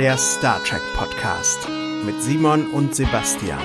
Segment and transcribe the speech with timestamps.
[0.00, 1.68] der Star Trek Podcast
[2.06, 3.60] mit Simon und Sebastian.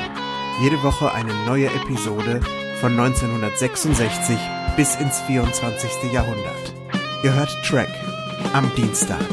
[0.62, 2.42] Jede Woche eine neue Episode
[2.82, 4.38] von 1966
[4.76, 6.12] bis ins 24.
[6.12, 6.74] Jahrhundert.
[7.24, 7.88] Ihr hört Trek
[8.52, 9.24] am Dienstag.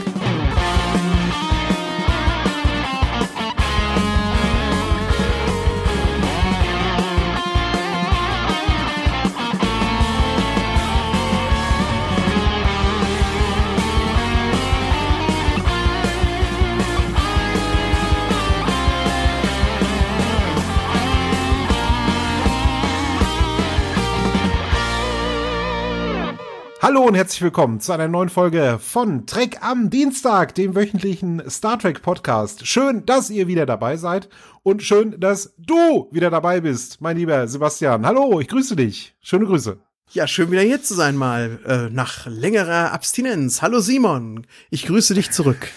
[26.93, 31.79] Hallo und herzlich willkommen zu einer neuen Folge von Trek am Dienstag, dem wöchentlichen Star
[31.79, 32.67] Trek Podcast.
[32.67, 34.29] Schön, dass ihr wieder dabei seid
[34.63, 38.05] und schön, dass du wieder dabei bist, mein lieber Sebastian.
[38.05, 39.15] Hallo, ich grüße dich.
[39.23, 39.79] Schöne Grüße.
[40.11, 43.63] Ja, schön wieder hier zu sein mal, äh, nach längerer Abstinenz.
[43.63, 45.71] Hallo Simon, ich grüße dich zurück.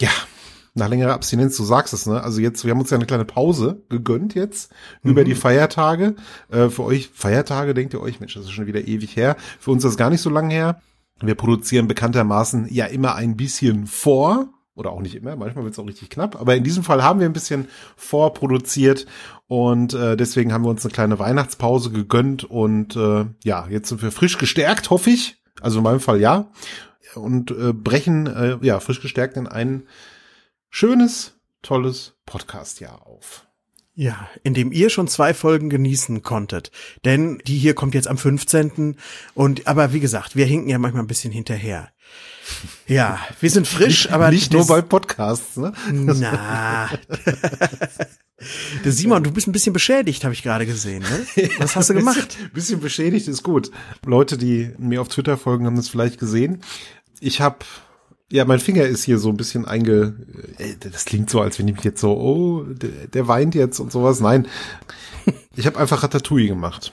[0.00, 0.10] Ja,
[0.76, 2.22] nach längerer Abstinenz, du sagst es, ne?
[2.22, 5.10] Also jetzt, wir haben uns ja eine kleine Pause gegönnt jetzt mhm.
[5.10, 6.14] über die Feiertage.
[6.50, 9.36] Äh, für euch Feiertage, denkt ihr euch, Mensch, das ist schon wieder ewig her.
[9.58, 10.80] Für uns ist das gar nicht so lange her.
[11.20, 14.48] Wir produzieren bekanntermaßen ja immer ein bisschen vor.
[14.74, 16.38] Oder auch nicht immer, manchmal wird es auch richtig knapp.
[16.38, 19.06] Aber in diesem Fall haben wir ein bisschen vorproduziert
[19.46, 24.02] und äh, deswegen haben wir uns eine kleine Weihnachtspause gegönnt und äh, ja, jetzt sind
[24.02, 25.42] wir frisch gestärkt, hoffe ich.
[25.62, 26.50] Also in meinem Fall ja.
[27.14, 29.84] Und äh, brechen äh, ja frisch gestärkt in einen
[30.76, 31.32] schönes,
[31.62, 33.46] tolles Podcast-Jahr auf.
[33.94, 36.70] Ja, in dem ihr schon zwei Folgen genießen konntet.
[37.06, 38.98] Denn die hier kommt jetzt am 15.
[39.32, 41.88] Und, aber wie gesagt, wir hinken ja manchmal ein bisschen hinterher.
[42.86, 44.30] Ja, wir sind frisch, aber.
[44.30, 45.72] Nicht nur bei Podcasts, ne?
[45.90, 46.90] Na.
[48.84, 51.02] Der Simon, du bist ein bisschen beschädigt, habe ich gerade gesehen.
[51.02, 51.48] Ne?
[51.56, 52.18] Was hast du gemacht?
[52.18, 53.70] Ein bisschen, bisschen beschädigt ist gut.
[54.04, 56.60] Leute, die mir auf Twitter folgen, haben das vielleicht gesehen.
[57.18, 57.64] Ich habe
[58.30, 60.16] ja, mein Finger ist hier so ein bisschen einge.
[60.58, 63.78] Äh, das klingt so, als wenn ich mich jetzt so, oh, der, der weint jetzt
[63.78, 64.20] und sowas.
[64.20, 64.48] Nein,
[65.54, 66.92] ich habe einfach Ratatouille gemacht.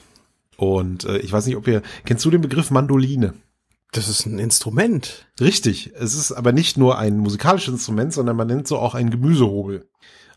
[0.57, 3.33] Und äh, ich weiß nicht, ob ihr kennst du den Begriff Mandoline?
[3.91, 5.27] Das ist ein Instrument.
[5.39, 5.91] Richtig.
[5.95, 9.87] Es ist aber nicht nur ein musikalisches Instrument, sondern man nennt so auch einen Gemüsehobel.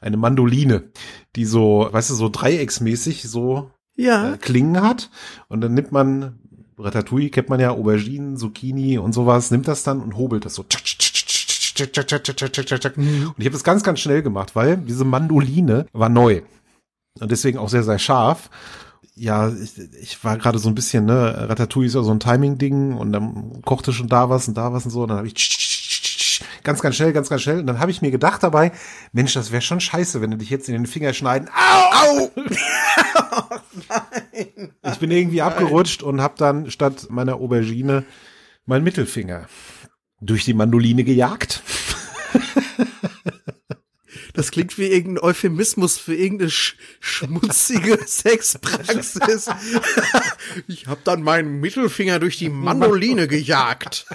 [0.01, 0.91] Eine Mandoline,
[1.37, 4.34] die so, weißt du, so dreiecksmäßig so ja.
[4.34, 5.11] äh, Klingen hat.
[5.49, 6.39] Und dann nimmt man
[6.79, 10.63] Ratatouille kennt man ja, Auberginen, Zucchini und sowas, nimmt das dann und hobelt das so.
[10.63, 10.75] Und
[13.39, 16.43] ich habe das ganz, ganz schnell gemacht, weil diese Mandoline war neu
[17.21, 18.51] und deswegen auch sehr, sehr scharf.
[19.15, 22.95] Ja, ich, ich war gerade so ein bisschen, ne, Ratatouille ist ja so ein Timing-Ding
[22.95, 26.43] und dann kochte schon da was und da was und so und dann habe ich
[26.63, 28.73] ganz, ganz schnell, ganz, ganz schnell und dann habe ich mir gedacht dabei,
[29.13, 31.49] Mensch, das wäre schon scheiße, wenn du dich jetzt in den Finger schneiden.
[31.49, 32.27] Au!
[32.27, 32.31] Au!
[33.89, 34.72] Nein.
[34.83, 35.49] Ich bin irgendwie nein.
[35.49, 38.05] abgerutscht und habe dann statt meiner Aubergine
[38.65, 39.47] meinen Mittelfinger
[40.21, 41.62] durch die Mandoline gejagt.
[44.37, 49.49] Das klingt wie irgendein Euphemismus für irgendeine sch schmutzige Sexpraxis.
[50.69, 54.07] Ich habe dann meinen Mittelfinger durch die Mandoline gejagt.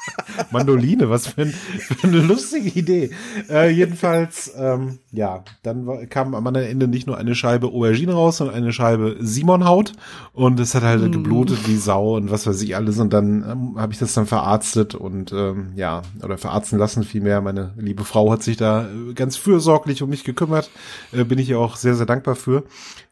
[0.50, 3.10] Mandoline, was für, ein, für eine lustige Idee.
[3.48, 8.36] Äh, jedenfalls, ähm, ja, dann kam am anderen Ende nicht nur eine Scheibe Aubergine raus,
[8.38, 9.92] sondern eine Scheibe Simonhaut
[10.32, 11.12] und es hat halt mm.
[11.12, 14.26] geblutet wie Sau und was weiß ich alles und dann ähm, habe ich das dann
[14.26, 17.40] verarztet und ähm, ja, oder verarzten lassen vielmehr.
[17.40, 20.70] Meine liebe Frau hat sich da äh, ganz fürsorglich fürsorglich um mich gekümmert.
[21.12, 22.64] Äh, bin ich ihr auch sehr, sehr dankbar für.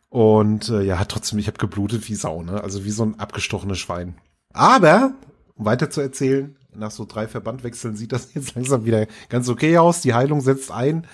[0.09, 2.63] Und äh, ja, hat trotzdem, ich habe geblutet wie Sau, ne?
[2.63, 4.17] Also wie so ein abgestochenes Schwein.
[4.53, 5.13] Aber,
[5.55, 9.79] um weiter zu erzählen, nach so drei Verbandwechseln sieht das jetzt langsam wieder ganz okay
[9.79, 10.01] aus.
[10.01, 11.07] Die Heilung setzt ein.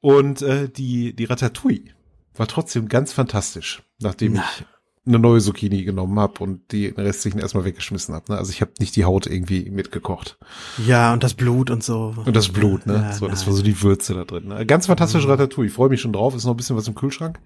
[0.00, 1.90] Und äh, die, die Ratatouille
[2.34, 4.44] war trotzdem ganz fantastisch, nachdem Na.
[4.56, 4.64] ich
[5.06, 8.32] eine neue Zucchini genommen habe und die restlichen erstmal weggeschmissen habe.
[8.32, 8.38] Ne?
[8.38, 10.38] Also ich habe nicht die Haut irgendwie mitgekocht.
[10.86, 12.14] Ja, und das Blut und so.
[12.24, 12.94] Und das Blut, ne?
[12.94, 14.48] Ja, so, das war so die Würze da drin.
[14.48, 14.64] Ne?
[14.64, 15.32] Ganz fantastische mhm.
[15.32, 15.68] Ratatouille.
[15.68, 16.34] Ich freue mich schon drauf.
[16.34, 17.38] Ist noch ein bisschen was im Kühlschrank.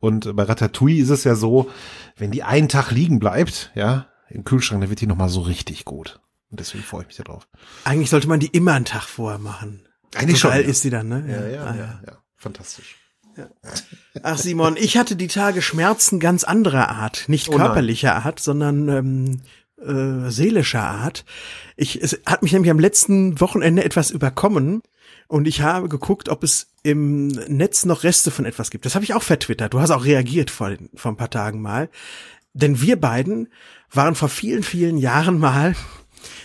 [0.00, 1.68] Und bei Ratatouille ist es ja so,
[2.16, 5.84] wenn die einen Tag liegen bleibt, ja, im Kühlschrank, dann wird die nochmal so richtig
[5.84, 6.20] gut.
[6.50, 7.46] Und deswegen freue ich mich da drauf.
[7.84, 9.86] Eigentlich sollte man die immer einen Tag vorher machen.
[10.14, 10.52] Eigentlich so schon.
[10.52, 10.66] Ja.
[10.66, 11.24] ist die dann, ne?
[11.28, 12.00] Ja, ja, ja, ah, ja.
[12.06, 12.18] ja.
[12.36, 13.01] Fantastisch.
[13.36, 13.48] Ja.
[14.22, 18.88] Ach Simon, ich hatte die Tage Schmerzen ganz anderer Art, nicht oh körperlicher Art, sondern
[18.88, 19.40] ähm,
[19.80, 21.24] äh, seelischer Art.
[21.76, 24.82] Ich, es hat mich nämlich am letzten Wochenende etwas überkommen
[25.28, 28.84] und ich habe geguckt, ob es im Netz noch Reste von etwas gibt.
[28.84, 29.72] Das habe ich auch vertwittert.
[29.72, 31.88] Du hast auch reagiert vor, vor ein paar Tagen mal.
[32.52, 33.48] Denn wir beiden
[33.90, 35.74] waren vor vielen, vielen Jahren mal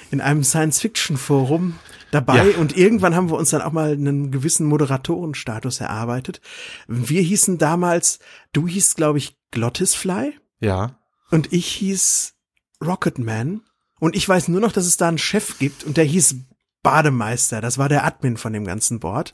[0.10, 1.76] in einem Science-Fiction-Forum
[2.12, 2.58] dabei ja.
[2.58, 6.42] und irgendwann haben wir uns dann auch mal einen gewissen Moderatorenstatus erarbeitet.
[6.88, 8.20] Wir hießen damals,
[8.54, 10.34] du hießt glaube ich Glottisfly.
[10.60, 11.00] Ja.
[11.30, 12.36] Und ich hieß
[12.84, 13.62] Rocketman.
[14.00, 16.36] Und ich weiß nur noch, dass es da einen Chef gibt und der hieß
[16.84, 19.34] Bademeister, das war der Admin von dem ganzen Board.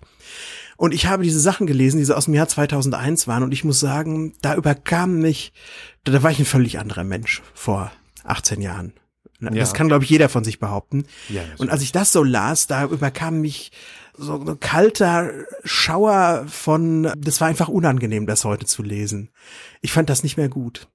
[0.77, 3.63] Und ich habe diese Sachen gelesen, die so aus dem Jahr 2001 waren und ich
[3.63, 5.53] muss sagen, da überkam mich,
[6.03, 7.91] da war ich ein völlig anderer Mensch vor
[8.23, 8.93] 18 Jahren.
[9.51, 9.75] Das ja.
[9.75, 11.05] kann, glaube ich, jeder von sich behaupten.
[11.29, 13.71] Ja, und als ich das so las, da überkam mich
[14.15, 15.31] so ein kalter
[15.63, 19.29] Schauer von, das war einfach unangenehm, das heute zu lesen.
[19.81, 20.87] Ich fand das nicht mehr gut.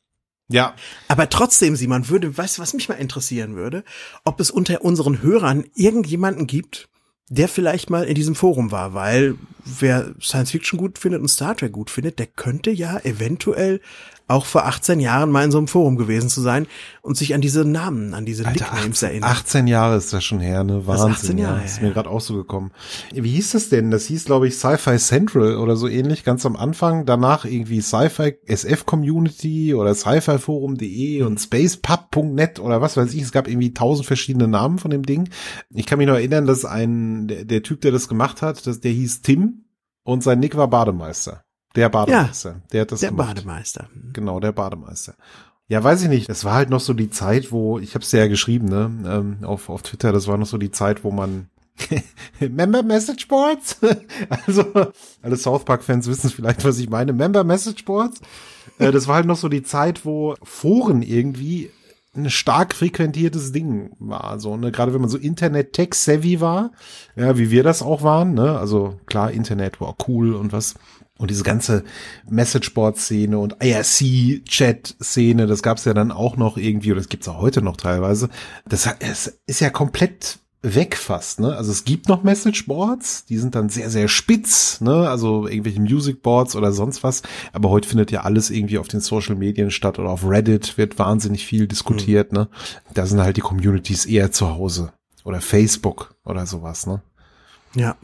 [0.49, 0.75] Ja.
[1.09, 3.85] Aber trotzdem, Simon, würde, weißt du, was mich mal interessieren würde?
[4.25, 6.89] Ob es unter unseren Hörern irgendjemanden gibt,
[7.29, 11.55] der vielleicht mal in diesem Forum war, weil wer Science Fiction gut findet und Star
[11.55, 13.81] Trek gut findet, der könnte ja eventuell
[14.29, 16.67] auch vor 18 Jahren mal in so einem Forum gewesen zu sein
[17.01, 19.31] und sich an diese Namen, an diese Alter, Nicknames 18, erinnern.
[19.31, 20.87] 18 Jahre ist das schon her, ne?
[20.87, 21.09] Wahnsinn.
[21.09, 21.65] Das 18 Jahre, ja.
[21.65, 22.71] Ist mir gerade auch so gekommen.
[23.13, 23.91] Wie hieß das denn?
[23.91, 27.07] Das hieß, glaube ich, Sci-Fi Central oder so ähnlich, ganz am Anfang.
[27.07, 33.23] Danach irgendwie Sci-Fi SF Community oder Sci-Fi Forum.de und spacepub.net oder was weiß ich.
[33.23, 35.31] Es gab irgendwie tausend verschiedene Namen von dem Ding.
[35.71, 38.81] Ich kann mich noch erinnern, dass ein, der, der Typ, der das gemacht hat, dass
[38.81, 39.65] der hieß Tim
[40.05, 41.45] und sein Nick war Bademeister.
[41.77, 42.51] Der Bademeister.
[42.51, 43.29] Ja, der hat das Der gemacht.
[43.29, 43.89] Bademeister.
[44.13, 45.15] Genau, der Bademeister.
[45.69, 46.29] Ja, weiß ich nicht.
[46.31, 49.45] Es war halt noch so die Zeit, wo, ich habe es ja geschrieben, ne, ähm,
[49.45, 51.51] auf, auf Twitter, das war noch so die Zeit, wo man
[52.41, 53.79] Member Message Boards?
[54.47, 54.65] also,
[55.23, 57.13] alle South Park-Fans wissen vielleicht, was ich meine.
[57.13, 58.21] Member Message Boards?
[58.79, 61.71] Äh, das war halt noch so die Zeit, wo Foren irgendwie
[62.17, 64.41] ein stark frequentiertes Ding war.
[64.41, 66.73] So, ne, gerade wenn man so Internet-Tech-savvy war,
[67.17, 68.59] ja, wie wir das auch waren, ne?
[68.59, 70.75] Also klar, Internet war cool und was
[71.19, 71.85] und diese ganze
[72.31, 77.61] Messageboard-Szene und IRC-Chat-Szene, das gab's ja dann auch noch irgendwie, oder das gibt's auch heute
[77.61, 78.31] noch teilweise.
[78.67, 81.57] Das es ist ja komplett weg fast, ne?
[81.57, 85.09] Also es gibt noch Messageboards, die sind dann sehr, sehr spitz, ne?
[85.09, 87.23] Also irgendwelche Musicboards oder sonst was.
[87.53, 90.99] Aber heute findet ja alles irgendwie auf den Social Medien statt oder auf Reddit wird
[90.99, 92.39] wahnsinnig viel diskutiert, mhm.
[92.39, 92.49] ne?
[92.95, 94.93] Da sind halt die Communities eher zu Hause.
[95.25, 97.03] Oder Facebook oder sowas, ne?
[97.75, 97.97] Ja.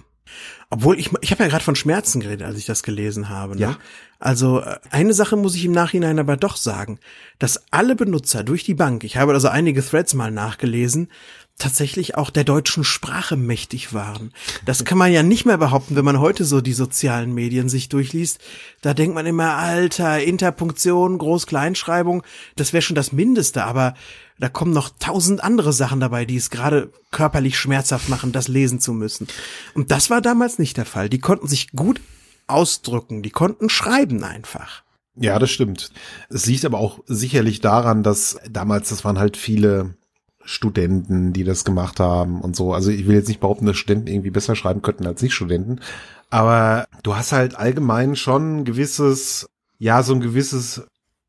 [0.74, 3.54] Obwohl ich, ich habe ja gerade von Schmerzen geredet, als ich das gelesen habe.
[3.54, 3.60] Ne?
[3.60, 3.76] Ja.
[4.18, 6.98] Also äh, eine Sache muss ich im Nachhinein aber doch sagen,
[7.38, 11.10] dass alle Benutzer durch die Bank, ich habe also einige Threads mal nachgelesen,
[11.58, 14.32] tatsächlich auch der deutschen Sprache mächtig waren.
[14.64, 17.88] Das kann man ja nicht mehr behaupten, wenn man heute so die sozialen Medien sich
[17.88, 18.40] durchliest.
[18.82, 22.24] Da denkt man immer, Alter, Interpunktion, Groß-Kleinschreibung,
[22.56, 23.94] das wäre schon das Mindeste, aber
[24.38, 28.80] da kommen noch tausend andere Sachen dabei, die es gerade körperlich schmerzhaft machen, das lesen
[28.80, 29.28] zu müssen.
[29.74, 31.08] Und das war damals nicht der Fall.
[31.08, 32.00] Die konnten sich gut
[32.46, 34.82] ausdrücken, die konnten schreiben einfach.
[35.16, 35.92] Ja, das stimmt.
[36.28, 39.94] Es liegt aber auch sicherlich daran, dass damals, das waren halt viele
[40.44, 42.74] Studenten, die das gemacht haben und so.
[42.74, 45.80] Also ich will jetzt nicht behaupten, dass Studenten irgendwie besser schreiben könnten als Nicht-Studenten.
[46.30, 49.48] Aber du hast halt allgemein schon ein gewisses,
[49.78, 50.82] ja, so ein gewisses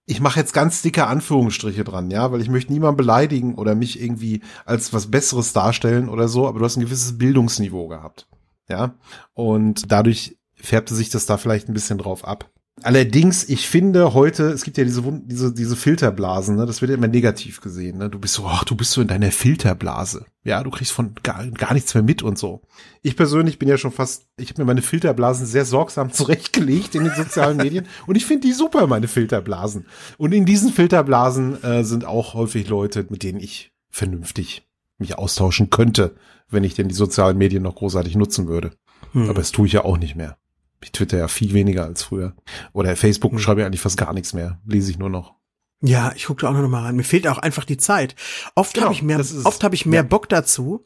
[0.06, 4.02] ich mache jetzt ganz dicke Anführungsstriche dran, ja, weil ich möchte niemanden beleidigen oder mich
[4.02, 8.28] irgendwie als was Besseres darstellen oder so, aber du hast ein gewisses Bildungsniveau gehabt,
[8.69, 8.96] ja,
[9.34, 12.50] und dadurch färbte sich das da vielleicht ein bisschen drauf ab.
[12.83, 16.66] Allerdings, ich finde heute, es gibt ja diese, diese, diese Filterblasen, ne?
[16.66, 17.98] das wird ja immer negativ gesehen.
[17.98, 18.10] Ne?
[18.10, 20.25] Du bist so, ach, du bist so in deiner Filterblase.
[20.44, 22.63] Ja, du kriegst von gar, gar nichts mehr mit und so.
[23.01, 27.06] Ich persönlich bin ja schon fast, ich habe mir meine Filterblasen sehr sorgsam zurechtgelegt in
[27.06, 29.86] den sozialen Medien und ich finde die super, meine Filterblasen.
[30.18, 34.68] Und in diesen Filterblasen äh, sind auch häufig Leute, mit denen ich vernünftig
[34.98, 36.16] mich austauschen könnte,
[36.50, 38.72] wenn ich denn die sozialen Medien noch großartig nutzen würde.
[39.13, 39.29] Hm.
[39.29, 40.38] Aber das tue ich ja auch nicht mehr.
[40.86, 42.36] Ich twitter ja viel weniger als früher.
[42.72, 43.39] Oder Facebook mhm.
[43.39, 44.62] schreibe ich eigentlich fast gar nichts mehr.
[44.68, 45.34] Lese ich nur noch.
[45.82, 46.96] Ja, ich gucke da auch noch mal rein.
[46.96, 48.15] Mir fehlt auch einfach die Zeit.
[48.54, 50.08] Oft genau, habe ich mehr, oft habe ich mehr ja.
[50.08, 50.86] Bock dazu,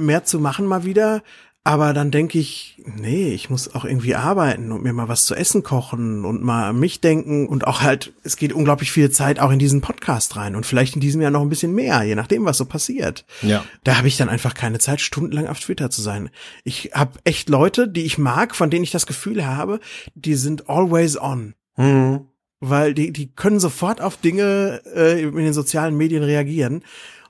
[0.00, 1.22] mehr zu machen mal wieder.
[1.66, 5.34] Aber dann denke ich, nee, ich muss auch irgendwie arbeiten und mir mal was zu
[5.34, 9.40] essen kochen und mal an mich denken und auch halt, es geht unglaublich viel Zeit
[9.40, 12.14] auch in diesen Podcast rein und vielleicht in diesem Jahr noch ein bisschen mehr, je
[12.14, 13.24] nachdem, was so passiert.
[13.42, 13.64] Ja.
[13.82, 16.30] Da habe ich dann einfach keine Zeit, stundenlang auf Twitter zu sein.
[16.62, 19.80] Ich habe echt Leute, die ich mag, von denen ich das Gefühl habe,
[20.14, 21.54] die sind always on.
[21.76, 22.26] Mhm.
[22.60, 26.84] Weil die, die können sofort auf Dinge äh, in den sozialen Medien reagieren.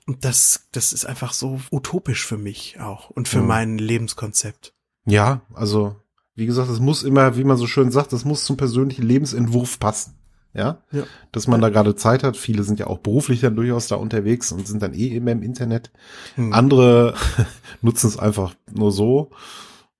[0.06, 3.44] Und das, das ist einfach so utopisch für mich auch und für ja.
[3.44, 4.72] mein Lebenskonzept.
[5.04, 5.96] Ja, also,
[6.34, 9.78] wie gesagt, es muss immer, wie man so schön sagt, es muss zum persönlichen Lebensentwurf
[9.78, 10.14] passen.
[10.54, 11.02] Ja, ja.
[11.32, 12.34] dass man da gerade Zeit hat.
[12.38, 15.42] Viele sind ja auch beruflich dann durchaus da unterwegs und sind dann eh immer im
[15.42, 15.90] Internet.
[16.36, 16.54] Hm.
[16.54, 17.12] Andere
[17.82, 19.32] nutzen es einfach nur so,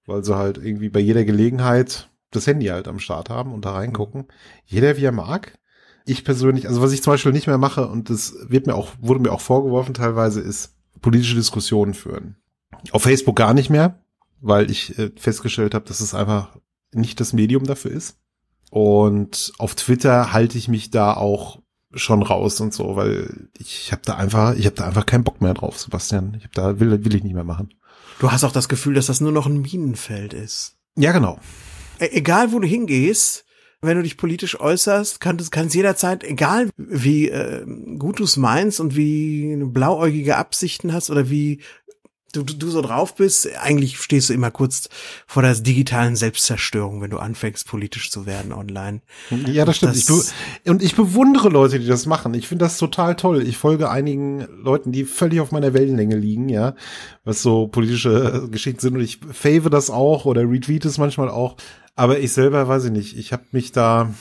[0.06, 3.72] weil sie halt irgendwie bei jeder Gelegenheit das Handy halt am Start haben und da
[3.72, 4.28] reingucken.
[4.64, 5.58] Jeder wie er mag
[6.06, 8.92] ich persönlich, also was ich zum Beispiel nicht mehr mache und das wird mir auch,
[9.00, 12.36] wurde mir auch vorgeworfen teilweise, ist politische Diskussionen führen.
[12.92, 13.98] Auf Facebook gar nicht mehr,
[14.40, 16.56] weil ich äh, festgestellt habe, dass es einfach
[16.92, 18.18] nicht das Medium dafür ist.
[18.70, 21.60] Und auf Twitter halte ich mich da auch
[21.92, 25.40] schon raus und so, weil ich habe da einfach, ich habe da einfach keinen Bock
[25.40, 26.34] mehr drauf, Sebastian.
[26.36, 27.75] Ich habe da will will ich nicht mehr machen.
[28.18, 30.76] Du hast auch das Gefühl, dass das nur noch ein Minenfeld ist.
[30.96, 31.38] Ja, genau.
[31.98, 33.45] E egal, wo du hingehst,
[33.83, 37.64] wenn du dich politisch äußerst, kann es jederzeit, egal wie äh,
[37.99, 41.61] gut du es meinst und wie blauäugige Absichten hast oder wie
[42.37, 44.88] du, du so drauf bist, eigentlich stehst du immer kurz
[45.26, 49.00] vor der digitalen Selbstzerstörung, wenn du anfängst, politisch zu werden online.
[49.47, 49.97] Ja, das stimmt.
[49.97, 52.35] Das ich und ich bewundere Leute, die das machen.
[52.35, 53.42] Ich finde das total toll.
[53.47, 56.75] Ich folge einigen Leuten, die völlig auf meiner Wellenlänge liegen, ja,
[57.25, 58.95] was so politische Geschichten sind.
[58.95, 61.56] Und ich fave das auch oder retweet es manchmal auch.
[61.96, 63.16] Aber ich selber weiß ich nicht.
[63.16, 64.14] Ich habe mich da,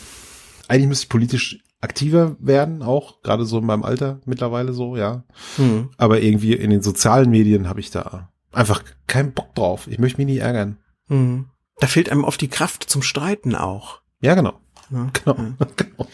[0.67, 5.23] eigentlich müsste ich politisch aktiver werden, auch gerade so in meinem Alter mittlerweile so, ja.
[5.57, 5.91] Mhm.
[5.97, 9.87] Aber irgendwie in den sozialen Medien habe ich da einfach keinen Bock drauf.
[9.87, 10.77] Ich möchte mich nie ärgern.
[11.09, 11.45] Mhm.
[11.79, 13.99] Da fehlt einem oft die Kraft zum Streiten auch.
[14.21, 14.59] Ja, genau.
[14.89, 15.37] Ja, genau.
[15.37, 15.67] Ja.
[15.75, 16.07] genau.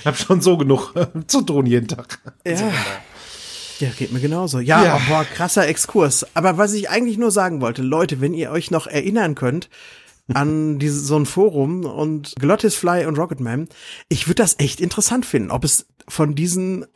[0.00, 0.94] Ich habe schon so genug
[1.26, 2.20] zu tun jeden Tag.
[2.46, 2.72] Ja.
[3.80, 4.60] Ja, geht mir genauso.
[4.60, 5.00] Ja, ja.
[5.08, 6.24] boah, krasser Exkurs.
[6.34, 9.68] Aber was ich eigentlich nur sagen wollte, Leute, wenn ihr euch noch erinnern könnt,
[10.32, 13.68] an diese, so ein Forum und Glottisfly und Rocketman.
[14.08, 16.86] Ich würde das echt interessant finden, ob es von diesen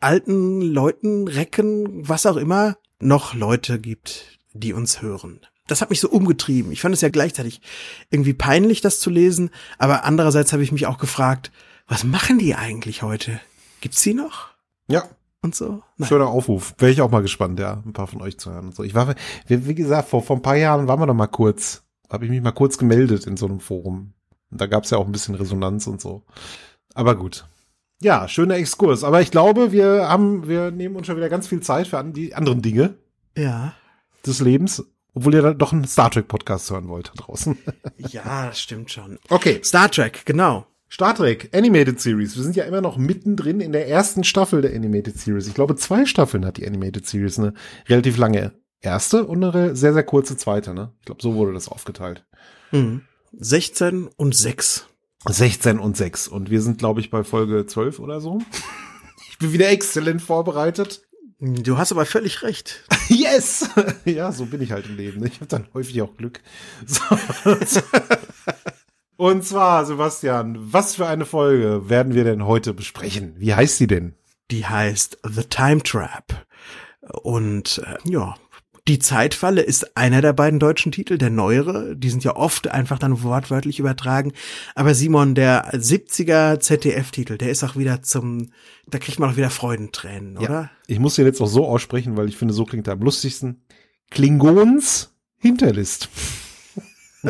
[0.00, 5.40] alten Leuten, Recken, was auch immer, noch Leute gibt, die uns hören.
[5.66, 6.72] Das hat mich so umgetrieben.
[6.72, 7.60] Ich fand es ja gleichzeitig
[8.10, 11.52] irgendwie peinlich, das zu lesen, aber andererseits habe ich mich auch gefragt,
[11.86, 13.40] was machen die eigentlich heute?
[13.80, 14.48] Gibt's die noch?
[14.88, 15.04] Ja.
[15.42, 15.82] Und so?
[15.96, 16.08] Nein.
[16.08, 16.74] Schöner Aufruf.
[16.78, 18.82] Wäre ich auch mal gespannt, ja, ein paar von euch zu hören und so.
[18.82, 19.14] Ich war,
[19.46, 22.30] wie, wie gesagt, vor, vor ein paar Jahren waren wir noch mal kurz habe ich
[22.30, 24.12] mich mal kurz gemeldet in so einem Forum.
[24.50, 26.24] Und da gab es ja auch ein bisschen Resonanz und so.
[26.94, 27.46] Aber gut.
[28.02, 29.04] Ja, schöner Exkurs.
[29.04, 32.34] Aber ich glaube, wir haben, wir nehmen uns schon wieder ganz viel Zeit für die
[32.34, 32.94] anderen Dinge.
[33.36, 33.74] Ja.
[34.26, 34.84] Des Lebens.
[35.14, 37.58] Obwohl ihr da doch einen Star Trek Podcast hören wollt da draußen.
[37.96, 39.18] ja, das stimmt schon.
[39.28, 39.60] Okay.
[39.62, 40.66] Star Trek, genau.
[40.90, 42.36] Star Trek Animated Series.
[42.36, 45.46] Wir sind ja immer noch mittendrin in der ersten Staffel der Animated Series.
[45.46, 47.54] Ich glaube, zwei Staffeln hat die Animated Series, eine
[47.88, 50.92] relativ lange erste und eine sehr, sehr kurze zweite, ne?
[51.00, 52.24] Ich glaube, so wurde das aufgeteilt.
[52.72, 53.02] Mhm.
[53.38, 54.86] 16 und 6.
[55.28, 56.28] 16 und 6.
[56.28, 58.40] Und wir sind, glaube ich, bei Folge 12 oder so.
[59.32, 61.00] Ich bin wieder exzellent vorbereitet.
[61.38, 62.84] Du hast aber völlig recht.
[63.08, 63.70] Yes!
[64.04, 65.24] Ja, so bin ich halt im Leben.
[65.24, 66.40] Ich habe dann häufig auch Glück.
[66.84, 67.00] So.
[69.16, 73.34] Und zwar, Sebastian, was für eine Folge werden wir denn heute besprechen?
[73.38, 74.14] Wie heißt sie denn?
[74.50, 76.46] Die heißt The Time Trap.
[77.22, 78.34] Und äh, ja,
[78.90, 81.94] die Zeitfalle ist einer der beiden deutschen Titel, der neuere.
[81.94, 84.32] Die sind ja oft einfach dann wortwörtlich übertragen.
[84.74, 88.50] Aber Simon, der 70er ZDF-Titel, der ist auch wieder zum,
[88.88, 90.50] da kriegt man auch wieder Freudentränen, oder?
[90.50, 93.00] Ja, ich muss den jetzt auch so aussprechen, weil ich finde, so klingt er am
[93.00, 93.62] lustigsten.
[94.10, 96.08] Klingons Hinterlist.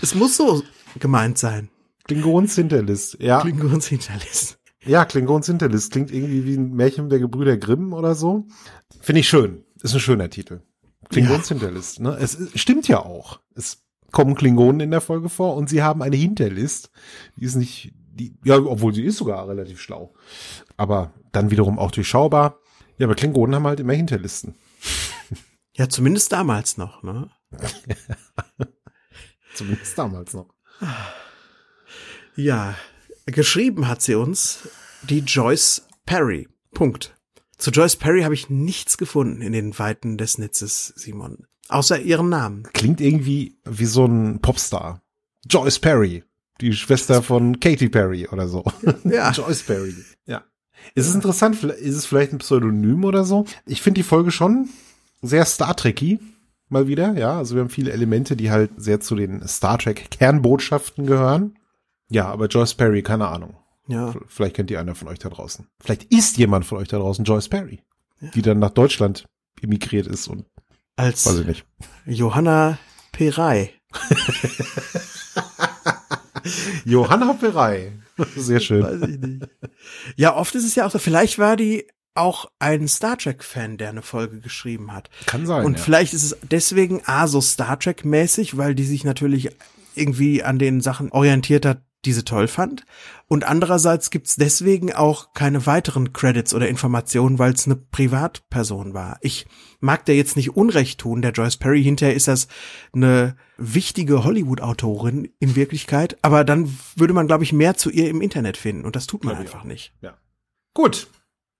[0.00, 0.62] es muss so
[1.00, 1.70] gemeint sein.
[2.04, 3.40] Klingons Hinterlist, ja.
[3.40, 4.60] Klingons Hinterlist.
[4.84, 8.46] Ja, Klingons Hinterlist klingt irgendwie wie ein Märchen der Gebrüder Grimm oder so.
[9.00, 9.64] Finde ich schön.
[9.82, 10.60] Ist ein schöner Titel.
[11.08, 11.56] Klingons ja.
[11.56, 12.00] Hinterlist.
[12.00, 12.16] Ne?
[12.20, 13.40] Es stimmt ja auch.
[13.54, 16.90] Es kommen Klingonen in der Folge vor und sie haben eine Hinterlist.
[17.36, 20.14] Die ist nicht, die, ja, obwohl sie ist sogar relativ schlau.
[20.76, 22.58] Aber dann wiederum auch durchschaubar.
[22.98, 24.54] Ja, aber Klingonen haben halt immer Hinterlisten.
[25.74, 27.30] Ja, zumindest damals noch, ne?
[29.54, 30.48] zumindest damals noch.
[32.34, 32.74] Ja,
[33.26, 34.68] geschrieben hat sie uns
[35.02, 36.48] die Joyce Perry.
[36.74, 37.17] Punkt.
[37.58, 41.46] Zu Joyce Perry habe ich nichts gefunden in den Weiten des Netzes, Simon.
[41.68, 42.62] Außer ihren Namen.
[42.72, 45.02] Klingt irgendwie wie so ein Popstar.
[45.48, 46.24] Joyce Perry.
[46.60, 48.64] Die Schwester von Katy Perry oder so.
[49.04, 49.32] Ja.
[49.32, 49.94] Joyce Perry.
[50.26, 50.44] Ja.
[50.94, 51.62] Ist es interessant?
[51.62, 53.44] Ist es vielleicht ein Pseudonym oder so?
[53.66, 54.68] Ich finde die Folge schon
[55.20, 56.20] sehr Star Trekky.
[56.68, 57.36] Mal wieder, ja.
[57.38, 61.58] Also wir haben viele Elemente, die halt sehr zu den Star Trek Kernbotschaften gehören.
[62.08, 63.56] Ja, aber Joyce Perry, keine Ahnung.
[63.88, 64.14] Ja.
[64.28, 65.66] Vielleicht kennt ihr einer von euch da draußen.
[65.80, 67.80] Vielleicht ist jemand von euch da draußen Joyce Perry,
[68.20, 68.30] ja.
[68.30, 69.26] die dann nach Deutschland
[69.60, 70.44] emigriert ist und
[70.96, 71.66] als weiß ich nicht.
[72.06, 72.78] Johanna
[73.12, 73.72] Perei.
[76.84, 77.92] Johanna Perei.
[78.36, 78.82] Sehr schön.
[78.82, 79.48] Weiß ich nicht.
[80.16, 83.90] Ja, oft ist es ja auch so, vielleicht war die auch ein Star Trek-Fan, der
[83.90, 85.08] eine Folge geschrieben hat.
[85.26, 85.64] Kann sein.
[85.64, 85.84] Und ja.
[85.84, 89.50] vielleicht ist es deswegen A, so Star Trek-mäßig, weil die sich natürlich
[89.94, 92.84] irgendwie an den Sachen orientiert hat, diese toll fand.
[93.30, 99.18] Und andererseits gibt's deswegen auch keine weiteren Credits oder Informationen, weil es eine Privatperson war.
[99.20, 99.46] Ich
[99.80, 101.82] mag der jetzt nicht Unrecht tun, der Joyce Perry.
[101.84, 102.48] Hinterher ist das
[102.94, 106.16] eine wichtige Hollywood-Autorin in Wirklichkeit.
[106.22, 108.86] Aber dann würde man, glaube ich, mehr zu ihr im Internet finden.
[108.86, 109.92] Und das tut man einfach nicht.
[110.00, 110.16] Ja.
[110.72, 111.08] Gut.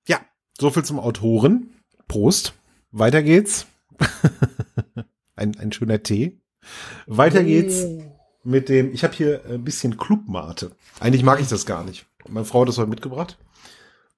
[0.07, 0.21] Ja.
[0.59, 1.75] So viel zum Autoren.
[2.09, 2.55] Prost.
[2.93, 3.67] Weiter geht's.
[5.37, 6.41] ein, ein schöner Tee.
[7.07, 7.85] Weiter geht's.
[8.49, 10.71] Mit dem, ich habe hier ein bisschen Clubmate.
[11.01, 12.07] Eigentlich mag ich das gar nicht.
[12.27, 13.37] Meine Frau hat das heute mitgebracht.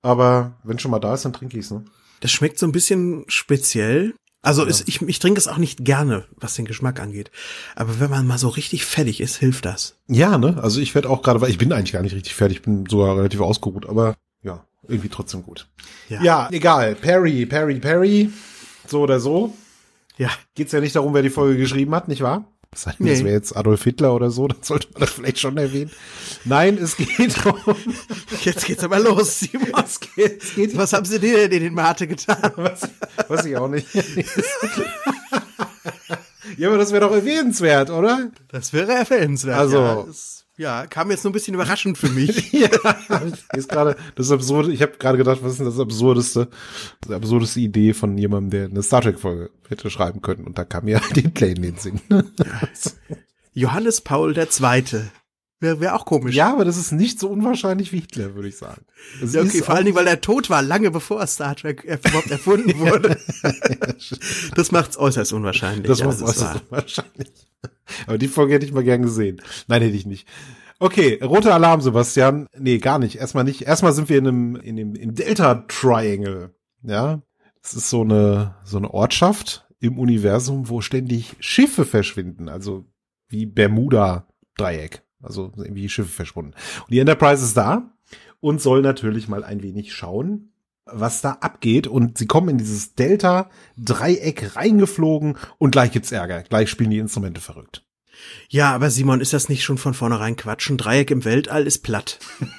[0.03, 1.73] Aber wenn schon mal da ist, dann trinke ich es.
[1.73, 1.85] Ne?
[2.21, 4.15] Das schmeckt so ein bisschen speziell.
[4.41, 4.69] Also ja.
[4.69, 7.33] ist, ich, ich trinke es auch nicht gerne, was den Geschmack angeht.
[7.75, 9.97] Aber wenn man mal so richtig fertig ist, hilft das.
[10.07, 10.63] Ja, ne?
[10.63, 12.87] Also ich werde auch gerade, weil ich bin eigentlich gar nicht richtig fertig, ich bin
[12.87, 15.67] sogar relativ ausgeruht, aber ja, irgendwie trotzdem gut.
[16.09, 16.95] Ja, ja egal.
[16.95, 18.31] Perry, Perry, Perry.
[18.87, 19.57] So oder so.
[20.19, 20.31] Ja.
[20.55, 22.45] Geht's ja nicht darum, wer die Folge geschrieben hat, nicht wahr?
[22.73, 23.11] Das heißt, nee.
[23.11, 25.91] das wäre jetzt Adolf Hitler oder so, dann sollte man das vielleicht schon erwähnen.
[26.45, 27.77] Nein, es geht um.
[28.43, 29.73] Jetzt geht's aber los, Simon.
[29.85, 32.53] Es geht, es geht was haben Sie denn in den Mate getan?
[32.57, 32.89] Was,
[33.29, 33.89] was ich auch nicht.
[36.57, 38.31] ja, aber das wäre doch erwähnenswert, oder?
[38.49, 39.59] Das wäre erwähnenswert.
[39.59, 39.79] Also.
[39.79, 40.07] Ja,
[40.61, 42.52] ja, kam jetzt nur ein bisschen überraschend für mich.
[42.52, 42.69] ja,
[43.55, 44.71] ist gerade das absurde.
[44.73, 46.49] Ich habe gerade gedacht, was ist denn das absurdeste,
[47.09, 50.64] die absurdeste Idee von jemandem, der eine Star Trek Folge hätte schreiben können und da
[50.64, 52.00] kam mir den Play in den Sinn.
[53.55, 55.11] Johannes Paul der Zweite.
[55.61, 56.35] Wäre wär auch komisch.
[56.35, 58.83] Ja, aber das ist nicht so unwahrscheinlich wie Hitler, würde ich sagen.
[59.21, 62.79] ja, okay, vor allen Dingen, weil er tot war, lange bevor Star Trek überhaupt erfunden
[62.79, 63.19] wurde.
[64.55, 65.87] das macht's äußerst unwahrscheinlich.
[65.87, 66.62] Das ja, macht's äußerst wahr.
[66.71, 67.50] unwahrscheinlich.
[68.07, 69.43] Aber die Folge hätte ich mal gern gesehen.
[69.69, 70.26] Nein, hätte ich nicht.
[70.79, 72.47] Okay, roter Alarm, Sebastian.
[72.57, 73.17] Nee, gar nicht.
[73.17, 73.62] Erstmal nicht.
[73.62, 76.55] Erstmal sind wir in einem, in dem, im Delta Triangle.
[76.83, 77.21] Ja.
[77.62, 82.49] Das ist so eine, so eine Ortschaft im Universum, wo ständig Schiffe verschwinden.
[82.49, 82.87] Also
[83.29, 84.26] wie Bermuda
[84.57, 85.02] Dreieck.
[85.23, 86.53] Also irgendwie Schiffe verschwunden.
[86.81, 87.93] Und die Enterprise ist da
[88.41, 90.53] und soll natürlich mal ein wenig schauen,
[90.87, 91.87] was da abgeht.
[91.87, 96.43] Und sie kommen in dieses Delta-Dreieck reingeflogen und gleich gibt's Ärger.
[96.43, 97.85] Gleich spielen die Instrumente verrückt.
[98.49, 100.69] Ja, aber Simon, ist das nicht schon von vornherein Quatsch?
[100.71, 102.19] Ein Dreieck im Weltall ist platt.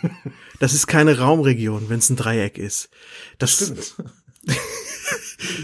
[0.60, 2.92] Das ist keine Raumregion, wenn es ein Dreieck ist.
[3.40, 3.96] Das, Stimmt.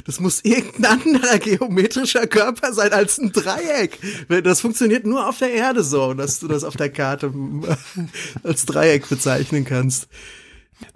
[0.06, 4.00] das muss irgendein anderer geometrischer Körper sein als ein Dreieck.
[4.44, 7.34] Das funktioniert nur auf der Erde so, dass du das auf der Karte
[8.44, 10.08] als Dreieck bezeichnen kannst.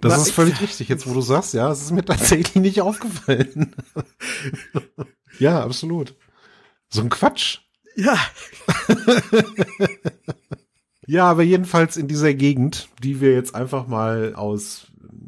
[0.00, 2.80] Das Was ist völlig richtig, jetzt wo du sagst, ja, es ist mir tatsächlich nicht
[2.80, 3.74] aufgefallen.
[5.38, 6.14] ja, absolut.
[6.88, 7.58] So ein Quatsch.
[7.96, 8.16] Ja.
[11.06, 14.86] ja, aber jedenfalls in dieser Gegend, die wir jetzt einfach mal aus,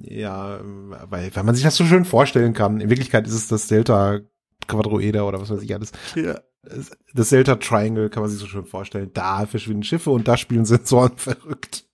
[0.08, 2.80] ja, weil, weil man sich das so schön vorstellen kann.
[2.80, 4.20] In Wirklichkeit ist es das Delta
[4.66, 5.92] Quadroeder oder was weiß ich alles.
[6.14, 6.40] Ja.
[7.12, 9.10] Das Delta Triangle kann man sich so schön vorstellen.
[9.12, 11.84] Da verschwinden Schiffe und da spielen Sensoren verrückt.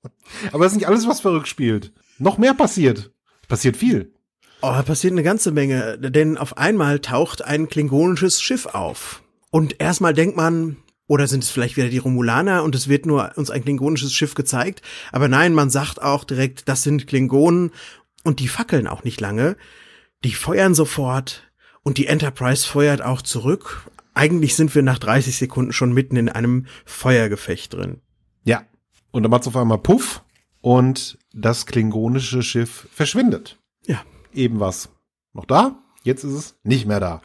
[0.53, 3.11] Aber es ist nicht alles, was verrückt spielt noch mehr passiert.
[3.49, 4.13] Passiert viel.
[4.63, 9.23] Oh, da passiert eine ganze Menge, denn auf einmal taucht ein klingonisches Schiff auf.
[9.51, 13.33] Und erstmal denkt man, oder sind es vielleicht wieder die Romulaner und es wird nur
[13.37, 14.83] uns ein klingonisches Schiff gezeigt.
[15.11, 17.73] Aber nein, man sagt auch direkt, das sind Klingonen
[18.25, 19.57] und die fackeln auch nicht lange.
[20.25, 21.51] Die feuern sofort
[21.83, 23.91] und die Enterprise feuert auch zurück.
[24.15, 28.01] Eigentlich sind wir nach 30 Sekunden schon mitten in einem Feuergefecht drin.
[28.45, 28.65] Ja.
[29.11, 30.23] Und dann macht's auf einmal Puff
[30.61, 33.59] und das klingonische Schiff verschwindet.
[33.87, 34.03] Ja.
[34.33, 34.91] Eben was
[35.33, 37.23] noch da, jetzt ist es nicht mehr da.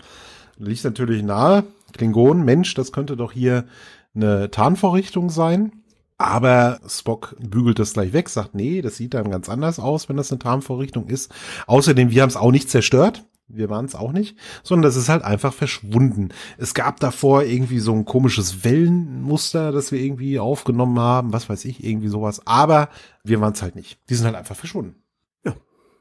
[0.58, 3.66] Liegt natürlich nahe, Klingon, Mensch, das könnte doch hier
[4.14, 5.84] eine Tarnvorrichtung sein.
[6.18, 10.18] Aber Spock bügelt das gleich weg, sagt, nee, das sieht dann ganz anders aus, wenn
[10.18, 11.34] das eine Tarnvorrichtung ist.
[11.68, 15.10] Außerdem, wir haben es auch nicht zerstört wir waren es auch nicht, sondern das ist
[15.10, 16.30] halt einfach verschwunden.
[16.58, 21.66] Es gab davor irgendwie so ein komisches Wellenmuster, das wir irgendwie aufgenommen haben, was weiß
[21.66, 22.90] ich, irgendwie sowas, aber
[23.24, 24.00] wir waren es halt nicht.
[24.10, 24.96] Die sind halt einfach verschwunden.
[25.44, 25.56] Ja.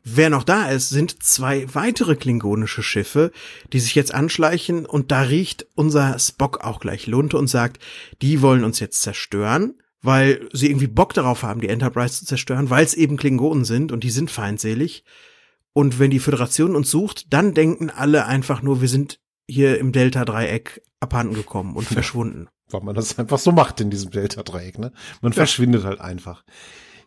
[0.05, 3.31] Wer noch da ist, sind zwei weitere klingonische Schiffe,
[3.73, 7.83] die sich jetzt anschleichen und da riecht unser Spock auch gleich Lunte und sagt,
[8.23, 12.69] die wollen uns jetzt zerstören weil sie irgendwie Bock darauf haben, die Enterprise zu zerstören,
[12.69, 15.03] weil es eben Klingonen sind und die sind feindselig.
[15.73, 19.93] Und wenn die Föderation uns sucht, dann denken alle einfach nur, wir sind hier im
[19.93, 22.49] Delta-Dreieck abhanden gekommen und verschwunden.
[22.71, 24.93] Weil man das einfach so macht in diesem Delta-Dreieck, ne?
[25.23, 25.37] Man ja.
[25.37, 26.45] verschwindet halt einfach.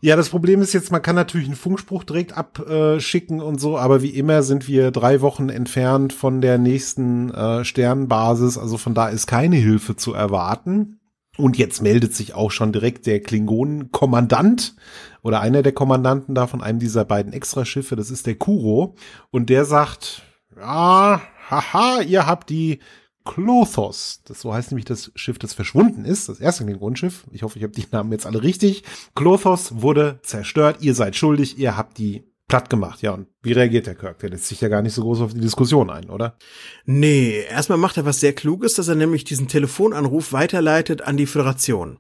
[0.02, 4.02] Ja, das Problem ist jetzt, man kann natürlich einen Funkspruch direkt abschicken und so, aber
[4.02, 9.10] wie immer sind wir drei Wochen entfernt von der nächsten äh, Sternbasis, also von da
[9.10, 11.00] ist keine Hilfe zu erwarten.
[11.38, 14.76] Und jetzt meldet sich auch schon direkt der Klingonen-Kommandant
[15.22, 18.96] oder einer der Kommandanten da von einem dieser beiden Extraschiffe, das ist der Kuro.
[19.30, 20.24] Und der sagt,
[20.56, 22.80] ja, haha, ihr habt die
[23.24, 24.22] Klothos.
[24.26, 27.26] Das so heißt nämlich das Schiff, das verschwunden ist, das erste Klingonenschiff.
[27.32, 28.84] Ich hoffe, ich habe die Namen jetzt alle richtig.
[29.16, 33.02] Klothos wurde zerstört, ihr seid schuldig, ihr habt die platt gemacht.
[33.02, 34.20] Ja, und wie reagiert der Kirk?
[34.20, 36.38] Der lässt sich ja gar nicht so groß auf die Diskussion ein, oder?
[36.86, 41.26] Nee, erstmal macht er was sehr Kluges, dass er nämlich diesen Telefonanruf weiterleitet an die
[41.26, 42.00] Föderation.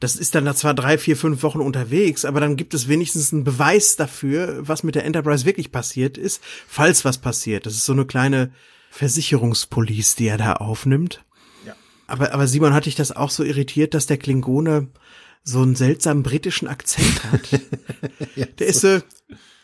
[0.00, 3.32] Das ist dann da zwar drei, vier, fünf Wochen unterwegs, aber dann gibt es wenigstens
[3.32, 7.66] einen Beweis dafür, was mit der Enterprise wirklich passiert ist, falls was passiert.
[7.66, 8.50] Das ist so eine kleine
[8.90, 11.22] Versicherungspolice, die er da aufnimmt.
[11.66, 11.76] Ja.
[12.06, 14.88] Aber, aber Simon, hat dich das auch so irritiert, dass der Klingone
[15.44, 17.50] so einen seltsamen britischen Akzent hat.
[18.36, 19.00] ja, der ist so,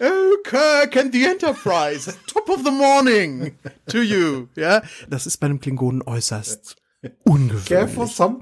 [0.00, 4.48] Oh, Kirk and the Enterprise, top of the morning to you.
[4.56, 6.76] Ja, das ist bei einem Klingonen äußerst
[7.24, 7.66] ungewöhnlich.
[7.66, 8.40] Care for some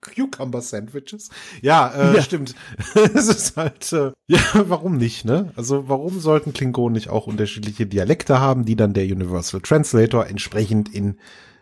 [0.00, 1.28] Cucumber Sandwiches.
[1.60, 2.22] Ja, äh, ja.
[2.22, 2.54] stimmt.
[3.14, 5.52] es ist halt, äh, ja, warum nicht, ne?
[5.56, 10.92] Also warum sollten Klingonen nicht auch unterschiedliche Dialekte haben, die dann der Universal Translator entsprechend
[10.94, 11.18] in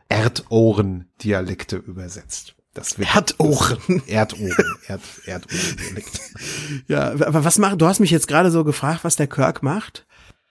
[0.09, 2.55] Erdohren-Dialekte übersetzt?
[2.75, 4.03] Das wird Erdohren.
[4.07, 4.53] Erdohren.
[4.87, 6.21] Erd, Erdohren-Dialekt.
[6.89, 10.07] ja, aber was macht, du hast mich jetzt gerade so gefragt, was der Kirk macht.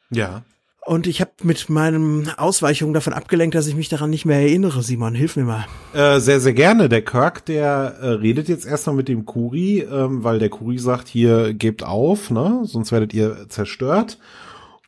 [0.10, 0.44] Ja.
[0.86, 4.82] Und ich habe mit meinen Ausweichungen davon abgelenkt, dass ich mich daran nicht mehr erinnere.
[4.84, 5.66] Simon, hilf mir mal.
[5.94, 6.88] Äh, sehr, sehr gerne.
[6.88, 11.10] Der Kirk, der äh, redet jetzt erstmal mit dem Kuri, ähm, weil der Kuri sagt,
[11.10, 12.62] hier gebt auf, ne?
[12.64, 14.18] Sonst werdet ihr zerstört.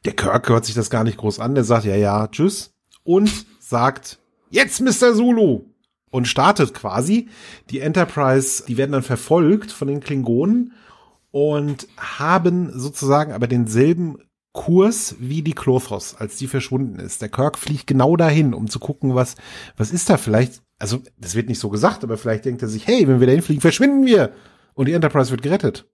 [0.05, 1.53] Der Kirk hört sich das gar nicht groß an.
[1.53, 2.71] Der sagt, ja, ja, tschüss.
[3.03, 5.13] Und sagt, jetzt, Mr.
[5.13, 5.65] Zulu.
[6.11, 7.29] Und startet quasi.
[7.69, 10.73] Die Enterprise, die werden dann verfolgt von den Klingonen
[11.31, 14.17] und haben sozusagen aber denselben
[14.51, 17.21] Kurs wie die Klothos, als die verschwunden ist.
[17.21, 19.35] Der Kirk fliegt genau dahin, um zu gucken, was,
[19.77, 20.61] was ist da vielleicht.
[20.79, 23.41] Also, das wird nicht so gesagt, aber vielleicht denkt er sich, hey, wenn wir dahin
[23.41, 24.31] fliegen, verschwinden wir.
[24.73, 25.87] Und die Enterprise wird gerettet.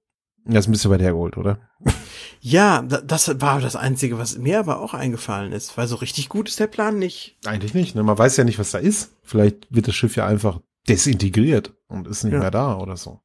[0.46, 1.60] Das ist ein bisschen weit hergeholt, oder?
[2.48, 6.48] Ja, das war das Einzige, was mir aber auch eingefallen ist, weil so richtig gut
[6.48, 7.40] ist der Plan nicht.
[7.44, 8.04] Eigentlich nicht, ne?
[8.04, 9.14] Man weiß ja nicht, was da ist.
[9.24, 12.40] Vielleicht wird das Schiff ja einfach desintegriert und ist nicht ja.
[12.40, 13.20] mehr da oder so.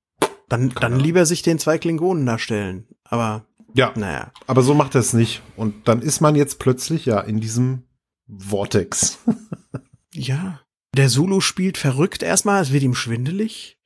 [0.48, 2.88] Dann, dann lieber sich den zwei Klingonen darstellen.
[3.04, 3.92] Aber ja.
[3.94, 4.32] Naja.
[4.46, 5.42] Aber so macht er es nicht.
[5.54, 7.82] Und dann ist man jetzt plötzlich ja in diesem
[8.38, 9.18] Vortex.
[10.14, 10.60] ja.
[10.96, 13.76] Der Zulu spielt verrückt erstmal, es wird ihm schwindelig.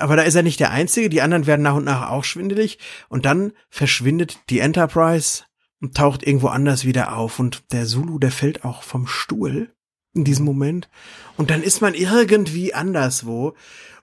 [0.00, 2.78] Aber da ist er nicht der Einzige, die anderen werden nach und nach auch schwindelig.
[3.08, 5.44] Und dann verschwindet die Enterprise
[5.80, 7.38] und taucht irgendwo anders wieder auf.
[7.38, 9.70] Und der Zulu, der fällt auch vom Stuhl
[10.14, 10.88] in diesem Moment.
[11.36, 13.54] Und dann ist man irgendwie anderswo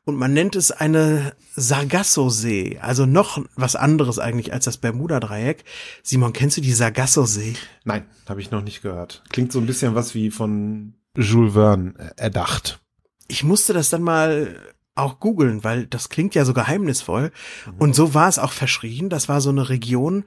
[0.06, 5.64] und man nennt es eine Sargasso-See, also noch was anderes eigentlich als das Bermuda-Dreieck.
[6.04, 7.56] Simon, kennst du die Sargasso-See?
[7.86, 9.24] Nein, habe ich noch nicht gehört.
[9.30, 12.80] Klingt so ein bisschen was wie von Jules Verne erdacht.
[13.28, 17.32] Ich musste das dann mal auch googeln, weil das klingt ja so geheimnisvoll.
[17.66, 17.74] Mhm.
[17.78, 19.10] Und so war es auch verschrien.
[19.10, 20.24] Das war so eine Region,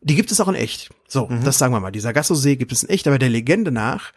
[0.00, 0.90] die gibt es auch in echt.
[1.08, 1.44] So, mhm.
[1.44, 1.90] das sagen wir mal.
[1.90, 4.12] Die Sargasso-See gibt es in echt, aber der Legende nach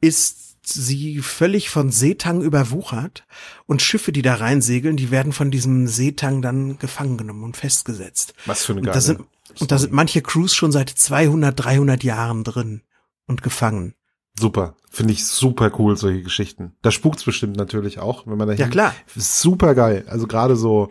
[0.00, 3.24] ist sie völlig von Seetang überwuchert
[3.66, 8.34] und Schiffe, die da reinsegeln, die werden von diesem Seetang dann gefangen genommen und festgesetzt.
[8.46, 9.20] Was für eine geile und da sind,
[9.60, 12.82] und da sind manche Crews schon seit 200, 300 Jahren drin
[13.26, 13.94] und gefangen.
[14.38, 14.76] Super.
[14.90, 16.76] Finde ich super cool, solche Geschichten.
[16.82, 18.94] Da spukt's bestimmt natürlich auch, wenn man da Ja, klar.
[19.14, 20.04] Super geil.
[20.08, 20.90] Also gerade so,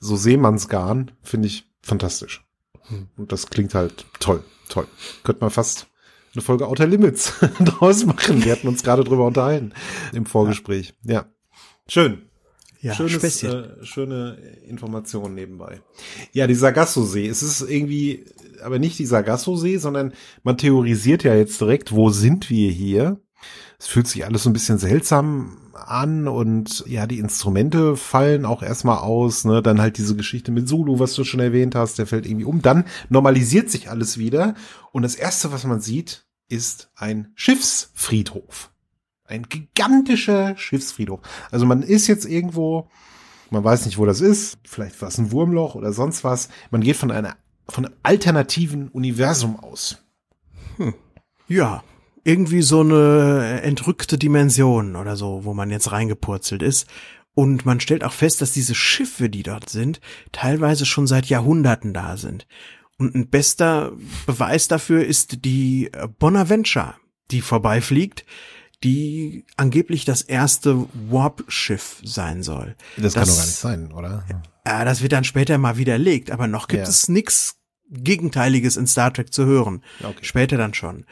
[0.00, 2.44] so Seemannsgarn finde ich fantastisch.
[2.88, 3.08] Hm.
[3.16, 4.86] Und das klingt halt toll, toll.
[5.24, 5.88] Könnte man fast
[6.34, 8.44] eine Folge Outer Limits draus machen.
[8.44, 9.72] Wir hatten uns gerade drüber unterhalten
[10.12, 10.94] im Vorgespräch.
[11.02, 11.14] Ja.
[11.14, 11.26] ja.
[11.88, 12.22] Schön.
[12.80, 14.36] Ja, Schönes, äh, schöne
[14.68, 15.80] Information nebenbei.
[16.32, 17.26] Ja, die Sargasso-See.
[17.26, 18.26] Es ist irgendwie,
[18.62, 23.20] aber nicht die Sargasso-See, sondern man theorisiert ja jetzt direkt, wo sind wir hier?
[23.78, 28.62] Es fühlt sich alles so ein bisschen seltsam an und ja, die Instrumente fallen auch
[28.62, 29.62] erstmal aus, ne?
[29.62, 32.62] Dann halt diese Geschichte mit Zulu, was du schon erwähnt hast, der fällt irgendwie um.
[32.62, 34.54] Dann normalisiert sich alles wieder
[34.92, 38.70] und das erste, was man sieht, ist ein Schiffsfriedhof.
[39.24, 41.20] Ein gigantischer Schiffsfriedhof.
[41.50, 42.88] Also man ist jetzt irgendwo,
[43.50, 46.48] man weiß nicht, wo das ist, vielleicht war es ein Wurmloch oder sonst was.
[46.70, 47.36] Man geht von einer,
[47.68, 49.98] von einem alternativen Universum aus.
[50.76, 50.94] Hm.
[51.48, 51.82] Ja,
[52.24, 56.86] irgendwie so eine entrückte Dimension oder so, wo man jetzt reingepurzelt ist.
[57.34, 60.00] Und man stellt auch fest, dass diese Schiffe, die dort sind,
[60.32, 62.46] teilweise schon seit Jahrhunderten da sind.
[62.98, 63.92] Und ein bester
[64.26, 66.94] Beweis dafür ist die Bonaventure,
[67.30, 68.24] die vorbeifliegt,
[68.82, 72.74] die angeblich das erste Warp-Schiff sein soll.
[72.96, 74.24] Das, das, kann doch gar nicht sein, oder?
[74.66, 76.88] Ja, das wird dann später mal widerlegt, aber noch gibt ja.
[76.88, 77.55] es nichts
[77.90, 79.82] Gegenteiliges in Star Trek zu hören.
[80.02, 80.22] Okay.
[80.22, 81.04] Später dann schon.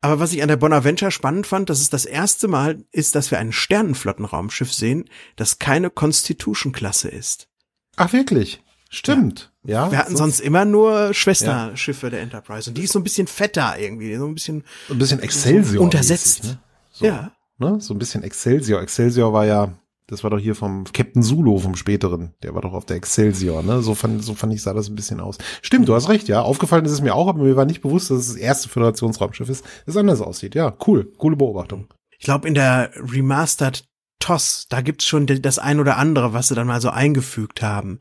[0.00, 3.30] Aber was ich an der Bonaventure spannend fand, dass es das erste Mal ist, dass
[3.30, 7.48] wir ein Sternenflottenraumschiff sehen, das keine Constitution-Klasse ist.
[7.96, 8.62] Ach, wirklich?
[8.88, 9.52] Stimmt.
[9.64, 9.86] Ja.
[9.86, 12.10] ja wir hatten sonst, sonst immer nur Schwesterschiffe ja.
[12.10, 15.20] der Enterprise und die ist so ein bisschen fetter irgendwie, so ein bisschen ein bisschen
[15.20, 16.44] Excelsior untersetzt.
[16.44, 16.60] Mäßig, ne?
[16.92, 17.32] so, ja.
[17.58, 17.80] Ne?
[17.80, 18.82] So ein bisschen Excelsior.
[18.82, 19.76] Excelsior war ja,
[20.08, 23.62] das war doch hier vom Captain Zulu vom späteren, der war doch auf der Excelsior,
[23.62, 23.82] ne?
[23.82, 25.38] So fand so fand ich sah das ein bisschen aus.
[25.62, 26.42] Stimmt, du hast recht, ja.
[26.42, 29.48] Aufgefallen ist es mir auch, aber mir war nicht bewusst, dass es das erste Föderationsraumschiff
[29.48, 30.54] ist, das anders aussieht.
[30.54, 31.88] Ja, cool, coole Beobachtung.
[32.18, 33.84] Ich glaube in der Remastered
[34.18, 38.00] TOS, da gibt's schon das ein oder andere, was sie dann mal so eingefügt haben.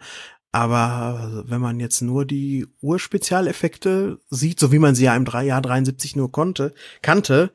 [0.51, 5.43] Aber wenn man jetzt nur die Urspezialeffekte sieht, so wie man sie ja im 3
[5.43, 7.51] Jahr 73 nur konnte, kannte,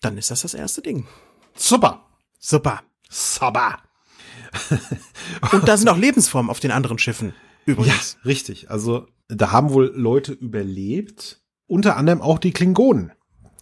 [0.00, 1.06] dann ist das das erste Ding.
[1.54, 2.06] Super.
[2.38, 2.80] Super.
[3.12, 3.78] Super.
[5.52, 7.34] Und da sind auch Lebensformen auf den anderen Schiffen.
[7.66, 8.16] Übrigens.
[8.22, 8.70] Ja, richtig.
[8.70, 13.12] Also da haben wohl Leute überlebt, unter anderem auch die Klingonen,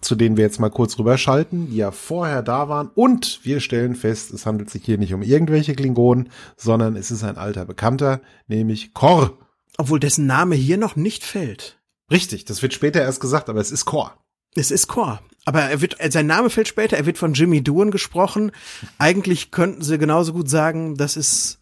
[0.00, 2.88] zu denen wir jetzt mal kurz rüberschalten, die ja vorher da waren.
[2.94, 7.24] Und wir stellen fest, es handelt sich hier nicht um irgendwelche Klingonen, sondern es ist
[7.24, 9.36] ein alter Bekannter, nämlich Kor.
[9.78, 11.78] Obwohl dessen Name hier noch nicht fällt.
[12.10, 14.16] Richtig, das wird später erst gesagt, aber es ist Kor.
[14.54, 15.20] Es ist Kor.
[15.44, 18.52] Aber er wird, sein Name fällt später, er wird von Jimmy Doohan gesprochen.
[18.98, 21.58] Eigentlich könnten sie genauso gut sagen, das ist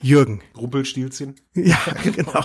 [0.00, 0.42] Jürgen.
[0.56, 1.34] Rumpelstilzchen?
[1.54, 2.44] Ja, genau.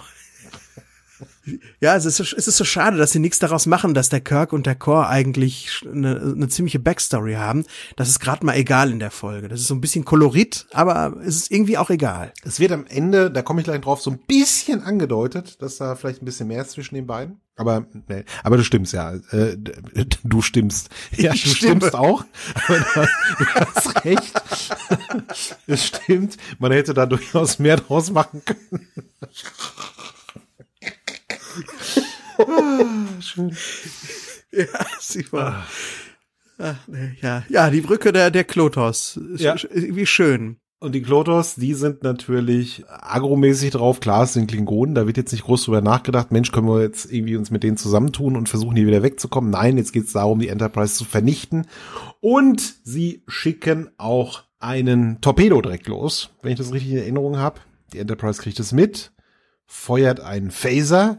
[1.82, 4.22] Ja, es ist, so, es ist so schade, dass sie nichts daraus machen, dass der
[4.22, 7.66] Kirk und der Core eigentlich eine, eine ziemliche Backstory haben.
[7.98, 9.50] Das ist gerade mal egal in der Folge.
[9.50, 12.32] Das ist so ein bisschen Kolorit, aber es ist irgendwie auch egal.
[12.44, 15.96] Es wird am Ende, da komme ich gleich drauf, so ein bisschen angedeutet, dass da
[15.96, 17.42] vielleicht ein bisschen mehr ist zwischen den beiden.
[17.56, 19.13] Aber nee, aber du stimmst ja.
[19.32, 19.58] Äh,
[20.24, 20.89] du stimmst.
[21.16, 21.76] Ja, ich du stimme.
[21.78, 22.26] stimmst auch.
[22.68, 24.34] Du hast recht.
[25.68, 26.38] es stimmt.
[26.58, 28.88] Man hätte da durchaus mehr draus machen können.
[32.39, 33.56] ah, schön.
[34.52, 34.66] Ja,
[35.00, 35.68] sie war.
[36.58, 36.76] Ah,
[37.22, 39.20] ja, ja, die Brücke der, der Klotos.
[39.36, 39.56] Ja.
[39.72, 40.58] Wie schön.
[40.84, 44.02] Und die Klotos, die sind natürlich agromäßig drauf.
[44.02, 44.96] Klar, es sind Klingonen.
[44.96, 46.34] Da wird jetzt nicht groß drüber nachgedacht.
[46.34, 49.50] Mensch, können wir jetzt irgendwie uns mit denen zusammentun und versuchen, hier wieder wegzukommen?
[49.50, 51.67] Nein, jetzt geht es darum, die Enterprise zu vernichten.
[52.19, 57.62] Und sie schicken auch einen Torpedo direkt los, wenn ich das richtig in Erinnerung habe.
[57.93, 59.13] Die Enterprise kriegt es mit,
[59.65, 61.17] feuert einen Phaser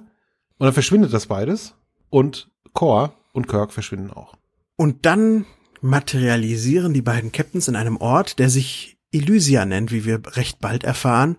[0.59, 1.73] und dann verschwindet das beides
[2.11, 4.35] und Core und Kirk verschwinden auch.
[4.77, 5.47] Und dann
[5.81, 10.85] materialisieren die beiden Captains in einem Ort, der sich Elysia nennt, wie wir recht bald
[10.85, 11.37] erfahren,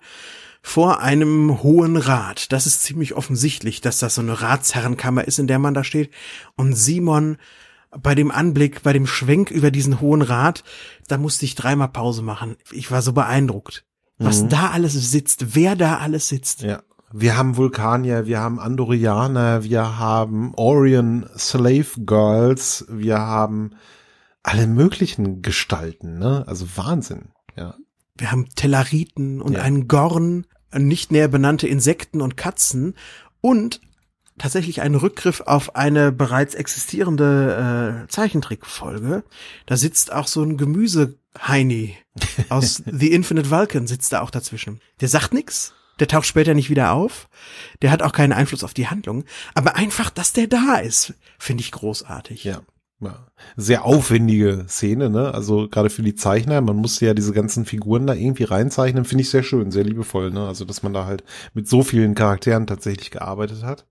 [0.61, 2.51] vor einem hohen Rat.
[2.51, 6.11] Das ist ziemlich offensichtlich, dass das so eine Ratsherrenkammer ist, in der man da steht.
[6.55, 7.38] Und Simon
[8.01, 10.63] bei dem Anblick, bei dem Schwenk über diesen hohen Rat,
[11.07, 12.57] da musste ich dreimal Pause machen.
[12.71, 13.85] Ich war so beeindruckt,
[14.17, 14.49] was mhm.
[14.49, 16.61] da alles sitzt, wer da alles sitzt.
[16.61, 16.81] Ja.
[17.13, 23.71] Wir haben Vulkanier, wir haben Andorianer, wir haben Orion Slave Girls, wir haben
[24.43, 26.43] alle möglichen Gestalten, ne?
[26.47, 27.75] Also Wahnsinn, ja.
[28.17, 29.61] Wir haben Tellariten und ja.
[29.61, 32.95] einen Gorn, nicht näher benannte Insekten und Katzen
[33.41, 33.81] und
[34.37, 39.23] tatsächlich einen Rückgriff auf eine bereits existierende äh, Zeichentrickfolge.
[39.65, 41.97] Da sitzt auch so ein Gemüseheini
[42.49, 44.81] aus The Infinite Vulcan sitzt da auch dazwischen.
[45.01, 47.29] Der sagt nix, der taucht später nicht wieder auf.
[47.81, 49.23] Der hat auch keinen Einfluss auf die Handlung.
[49.53, 52.43] Aber einfach, dass der da ist, finde ich großartig.
[52.43, 52.61] Ja.
[53.01, 53.27] Ja.
[53.58, 55.34] Sehr aufwendige Szene, ne?
[55.34, 59.23] Also gerade für die Zeichner, man musste ja diese ganzen Figuren da irgendwie reinzeichnen, finde
[59.23, 60.47] ich sehr schön, sehr liebevoll, ne?
[60.47, 63.86] Also, dass man da halt mit so vielen Charakteren tatsächlich gearbeitet hat.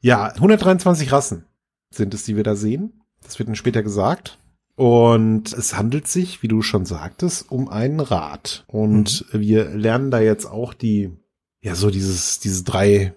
[0.00, 1.46] Ja, 123 Rassen
[1.90, 3.04] sind es, die wir da sehen.
[3.22, 4.38] Das wird dann später gesagt.
[4.76, 8.64] Und es handelt sich, wie du schon sagtest, um einen Rat.
[8.66, 9.40] Und mhm.
[9.40, 11.16] wir lernen da jetzt auch die
[11.62, 13.14] ja so dieses, diese drei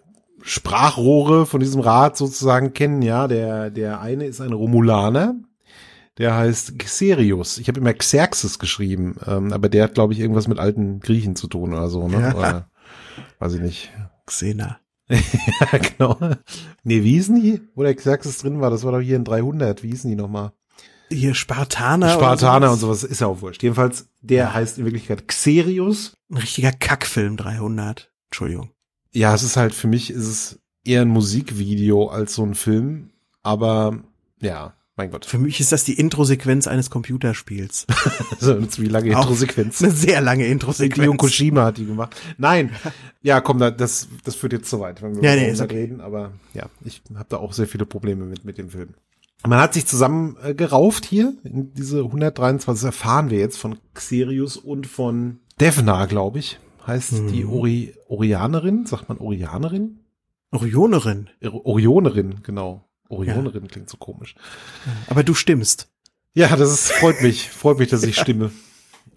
[0.47, 3.27] Sprachrohre von diesem Rat sozusagen kennen, ja.
[3.27, 5.35] Der, der eine ist ein Romulaner,
[6.17, 7.57] der heißt Xerius.
[7.57, 11.35] Ich habe immer Xerxes geschrieben, ähm, aber der hat, glaube ich, irgendwas mit alten Griechen
[11.35, 12.21] zu tun oder so, ne?
[12.21, 12.35] Ja.
[12.35, 12.69] Oder,
[13.39, 13.91] weiß ich nicht.
[14.25, 14.79] Xena.
[15.09, 16.17] ja, genau.
[16.83, 17.61] Nee, wie hießen die?
[17.75, 19.83] Wo der Xerxes drin war, das war doch hier in 300.
[19.83, 20.53] Wie hießen die nochmal?
[21.09, 22.13] Hier Spartaner.
[22.13, 23.03] Spartaner und sowas.
[23.03, 23.63] und sowas ist ja auch wurscht.
[23.63, 24.53] Jedenfalls, der ja.
[24.53, 26.13] heißt in Wirklichkeit Xerius.
[26.31, 28.11] Ein richtiger Kackfilm 300.
[28.29, 28.71] Entschuldigung.
[29.17, 33.09] Ja, es ist halt, für mich ist es eher ein Musikvideo als so ein Film,
[33.41, 33.97] aber
[34.39, 35.25] ja, mein Gott.
[35.25, 37.87] Für mich ist das die Introsequenz eines Computerspiels.
[38.39, 39.81] so eine ziemlich lange Introsequenz.
[39.81, 40.95] Eine sehr lange Introsequenz.
[40.97, 42.15] Hideo Koshima hat die gemacht.
[42.37, 42.71] Nein.
[43.23, 45.77] Ja, komm, das, das führt jetzt zu weit, wenn wir ja, nee, ist okay.
[45.77, 45.99] reden.
[45.99, 48.93] Aber ja, ich habe da auch sehr viele Probleme mit, mit dem Film.
[49.47, 53.79] Man hat sich zusammen äh, gerauft hier in diese 123, das erfahren wir jetzt von
[53.95, 57.31] Xerius und von Devna, glaube ich heißt hm.
[57.31, 59.99] die Ori Orianerin, sagt man Orianerin?
[60.51, 61.29] Orionerin.
[61.41, 62.87] Orionerin, genau.
[63.09, 63.69] Orionerin ja.
[63.69, 64.35] klingt so komisch.
[65.07, 65.89] Aber du stimmst.
[66.33, 68.51] Ja, das ist, freut mich, freut mich, dass ich stimme.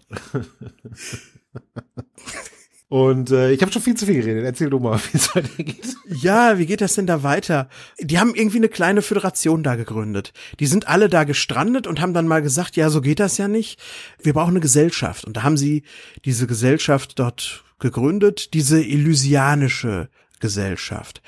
[2.91, 4.43] Und äh, ich habe schon viel zu viel geredet.
[4.43, 5.95] Erzähl du mal, wie es weitergeht.
[6.09, 7.69] Ja, wie geht das denn da weiter?
[8.01, 10.33] Die haben irgendwie eine kleine Föderation da gegründet.
[10.59, 13.47] Die sind alle da gestrandet und haben dann mal gesagt, ja, so geht das ja
[13.47, 13.79] nicht.
[14.21, 15.23] Wir brauchen eine Gesellschaft.
[15.23, 15.83] Und da haben sie
[16.25, 20.09] diese Gesellschaft dort gegründet, diese illusianische
[20.41, 21.21] Gesellschaft.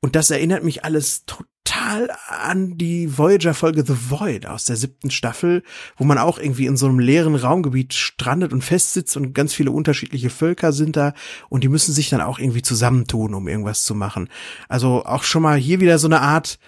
[0.00, 1.26] Und das erinnert mich alles
[1.64, 5.62] total an die Voyager-Folge The Void aus der siebten Staffel,
[5.96, 9.70] wo man auch irgendwie in so einem leeren Raumgebiet strandet und festsitzt und ganz viele
[9.70, 11.14] unterschiedliche Völker sind da
[11.48, 14.28] und die müssen sich dann auch irgendwie zusammentun, um irgendwas zu machen.
[14.68, 16.58] Also auch schon mal hier wieder so eine Art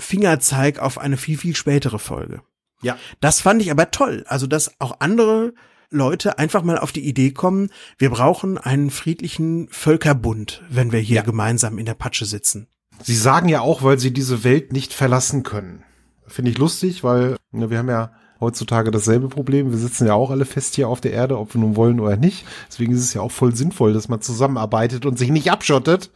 [0.00, 2.42] Fingerzeig auf eine viel, viel spätere Folge.
[2.82, 2.96] Ja.
[3.20, 4.24] Das fand ich aber toll.
[4.28, 5.54] Also, dass auch andere
[5.90, 11.16] Leute einfach mal auf die Idee kommen, wir brauchen einen friedlichen Völkerbund, wenn wir hier
[11.16, 11.22] ja.
[11.22, 12.68] gemeinsam in der Patsche sitzen.
[13.02, 15.84] Sie sagen ja auch, weil sie diese Welt nicht verlassen können.
[16.26, 19.70] Finde ich lustig, weil ne, wir haben ja heutzutage dasselbe Problem.
[19.70, 22.16] Wir sitzen ja auch alle fest hier auf der Erde, ob wir nun wollen oder
[22.16, 22.46] nicht.
[22.68, 26.10] Deswegen ist es ja auch voll sinnvoll, dass man zusammenarbeitet und sich nicht abschottet.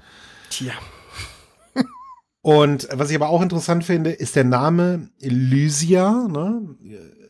[0.51, 0.73] Tja.
[2.43, 6.27] Und was ich aber auch interessant finde, ist der Name Elysia.
[6.29, 6.77] Ne?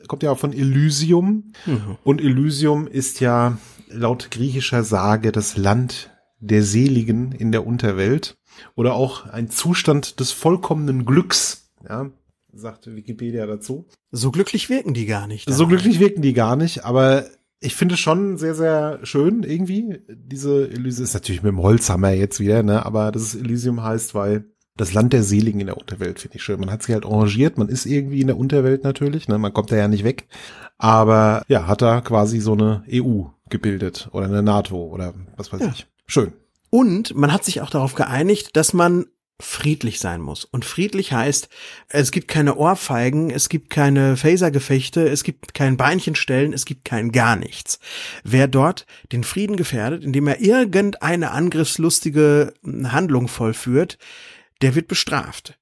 [0.09, 1.53] Kommt ja auch von Elysium.
[1.67, 1.99] Mhm.
[2.03, 6.11] Und Elysium ist ja laut griechischer Sage das Land
[6.41, 8.37] der Seligen in der Unterwelt.
[8.75, 11.71] Oder auch ein Zustand des vollkommenen Glücks.
[11.89, 12.11] Ja,
[12.53, 13.87] sagt Wikipedia dazu.
[14.11, 15.49] So glücklich wirken die gar nicht.
[15.49, 17.25] So glücklich wirken die gar nicht, aber
[17.61, 20.01] ich finde schon sehr, sehr schön irgendwie.
[20.09, 22.85] Diese Elysium ist natürlich mit dem Holzhammer jetzt wieder, ne?
[22.85, 26.43] Aber dass es Elysium heißt, weil das Land der Seligen in der Unterwelt finde ich
[26.43, 26.59] schön.
[26.59, 29.39] Man hat sich halt arrangiert, man ist irgendwie in der Unterwelt natürlich, ne?
[29.39, 30.27] Man kommt da ja nicht weg.
[30.79, 35.61] Aber ja, hat da quasi so eine EU gebildet oder eine NATO oder was weiß
[35.61, 35.69] ja.
[35.69, 35.87] ich.
[36.07, 36.33] Schön.
[36.75, 39.05] Und man hat sich auch darauf geeinigt, dass man
[39.39, 40.47] friedlich sein muss.
[40.47, 41.51] Und friedlich heißt,
[41.91, 47.13] es gibt keine Ohrfeigen, es gibt keine Phasergefechte, es gibt kein Beinchenstellen, es gibt kein
[47.13, 47.79] gar nichts.
[48.25, 53.99] Wer dort den Frieden gefährdet, indem er irgendeine angriffslustige Handlung vollführt,
[54.63, 55.59] der wird bestraft.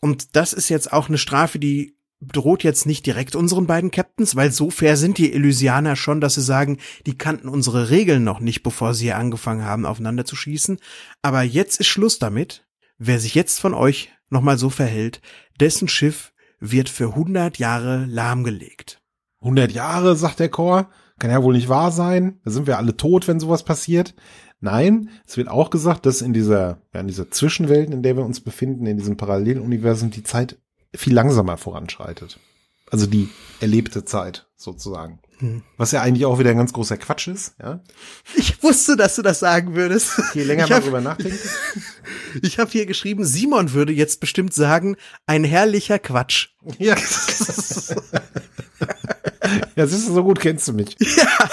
[0.00, 4.36] Und das ist jetzt auch eine Strafe, die droht jetzt nicht direkt unseren beiden Captains,
[4.36, 8.40] weil so fair sind die Elysianer schon, dass sie sagen, die kannten unsere Regeln noch
[8.40, 10.78] nicht, bevor sie angefangen haben, aufeinander zu schießen.
[11.20, 12.66] Aber jetzt ist Schluss damit.
[12.98, 15.20] Wer sich jetzt von euch nochmal so verhält,
[15.58, 19.02] dessen Schiff wird für 100 Jahre lahmgelegt.
[19.40, 20.88] 100 Jahre, sagt der Chor.
[21.18, 22.40] Kann ja wohl nicht wahr sein.
[22.44, 24.14] Da sind wir alle tot, wenn sowas passiert.
[24.60, 28.24] Nein, es wird auch gesagt, dass in dieser, ja, in dieser Zwischenwelt, in der wir
[28.24, 30.58] uns befinden, in diesem Paralleluniversum, die Zeit
[30.94, 32.38] viel langsamer voranschreitet.
[32.90, 35.20] Also die erlebte Zeit sozusagen.
[35.38, 35.62] Hm.
[35.76, 37.80] Was ja eigentlich auch wieder ein ganz großer Quatsch ist, ja.
[38.36, 40.20] Ich wusste, dass du das sagen würdest.
[40.34, 41.38] Je länger man drüber nachdenkt.
[42.40, 46.48] Ich habe hier geschrieben, Simon würde jetzt bestimmt sagen, ein herrlicher Quatsch.
[46.78, 46.96] Ja.
[49.76, 50.96] ja, siehst du, so gut kennst du mich.
[51.16, 51.48] Ja.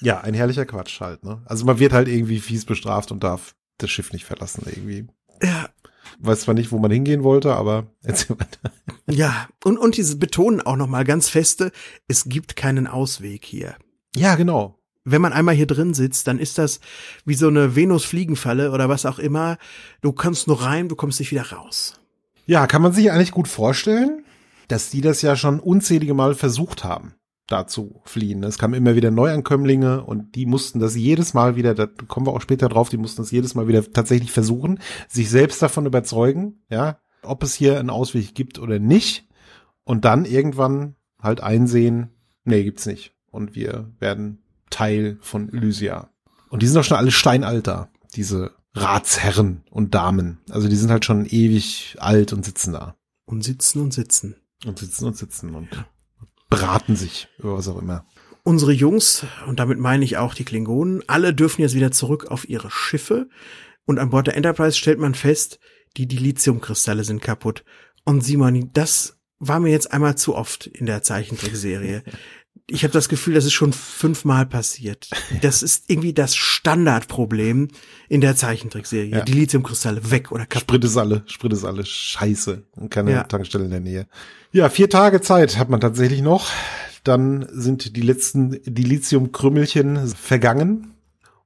[0.00, 1.42] Ja, ein herrlicher Quatsch halt, ne?
[1.46, 5.06] Also man wird halt irgendwie fies bestraft und darf das Schiff nicht verlassen irgendwie.
[5.42, 5.70] Ja.
[6.18, 8.72] Weiß zwar nicht, wo man hingehen wollte, aber erzähl weiter.
[9.08, 11.72] Ja, und, und diese betonen auch nochmal ganz feste,
[12.08, 13.76] es gibt keinen Ausweg hier.
[14.14, 14.78] Ja, genau.
[15.04, 16.80] Wenn man einmal hier drin sitzt, dann ist das
[17.24, 19.56] wie so eine Venus-Fliegenfalle oder was auch immer.
[20.00, 22.00] Du kannst nur rein, du kommst nicht wieder raus.
[22.46, 24.24] Ja, kann man sich eigentlich gut vorstellen,
[24.66, 27.14] dass die das ja schon unzählige Mal versucht haben
[27.46, 28.42] dazu fliehen.
[28.42, 32.32] Es kamen immer wieder Neuankömmlinge und die mussten das jedes Mal wieder, da kommen wir
[32.32, 36.62] auch später drauf, die mussten das jedes Mal wieder tatsächlich versuchen, sich selbst davon überzeugen,
[36.68, 39.28] ja, ob es hier einen Ausweg gibt oder nicht
[39.84, 42.10] und dann irgendwann halt einsehen,
[42.44, 46.10] nee, gibt's nicht und wir werden Teil von Elysia.
[46.48, 50.38] Und die sind doch schon alle steinalter, diese Ratsherren und Damen.
[50.50, 52.96] Also die sind halt schon ewig alt und sitzen da.
[53.24, 54.36] Und sitzen und sitzen.
[54.64, 55.68] Und sitzen und sitzen und
[56.56, 58.06] beraten sich über was auch immer.
[58.42, 62.48] Unsere Jungs, und damit meine ich auch die Klingonen, alle dürfen jetzt wieder zurück auf
[62.48, 63.28] ihre Schiffe.
[63.84, 65.58] Und an Bord der Enterprise stellt man fest,
[65.96, 67.64] die Dilithiumkristalle sind kaputt.
[68.04, 72.02] Und Simon, das war mir jetzt einmal zu oft in der Zeichentrickserie.
[72.68, 75.08] Ich habe das Gefühl, das ist schon fünfmal passiert.
[75.42, 77.68] Das ist irgendwie das Standardproblem
[78.08, 79.10] in der Zeichentrickserie.
[79.10, 79.20] Ja.
[79.20, 80.62] Die Lithiumkristalle weg oder kaputt.
[80.62, 83.22] Sprit ist alle, Sprit ist alle scheiße und keine ja.
[83.24, 84.06] Tankstelle in der Nähe.
[84.52, 86.50] Ja, vier Tage Zeit hat man tatsächlich noch.
[87.04, 90.92] Dann sind die letzten Dilithiumkrümmelchen vergangen.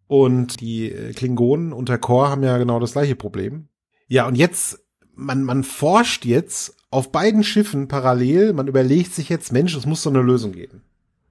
[0.07, 3.69] Und die Klingonen unter Chor haben ja genau das gleiche Problem.
[4.09, 4.81] Ja, und jetzt,
[5.15, 8.53] man, man forscht jetzt auf beiden Schiffen parallel.
[8.53, 10.83] Man überlegt sich jetzt, Mensch, es muss so eine Lösung geben.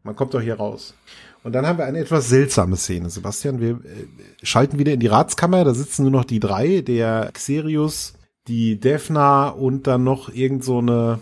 [0.10, 0.96] Man kommt doch hier raus.
[1.44, 3.62] Und dann haben wir eine etwas seltsame Szene, Sebastian.
[3.62, 4.08] Wir äh,
[4.42, 5.64] schalten wieder in die Ratskammer.
[5.64, 8.16] Da sitzen nur noch die drei, der Xerius,
[8.48, 11.20] die Defna und dann noch irgend so eine,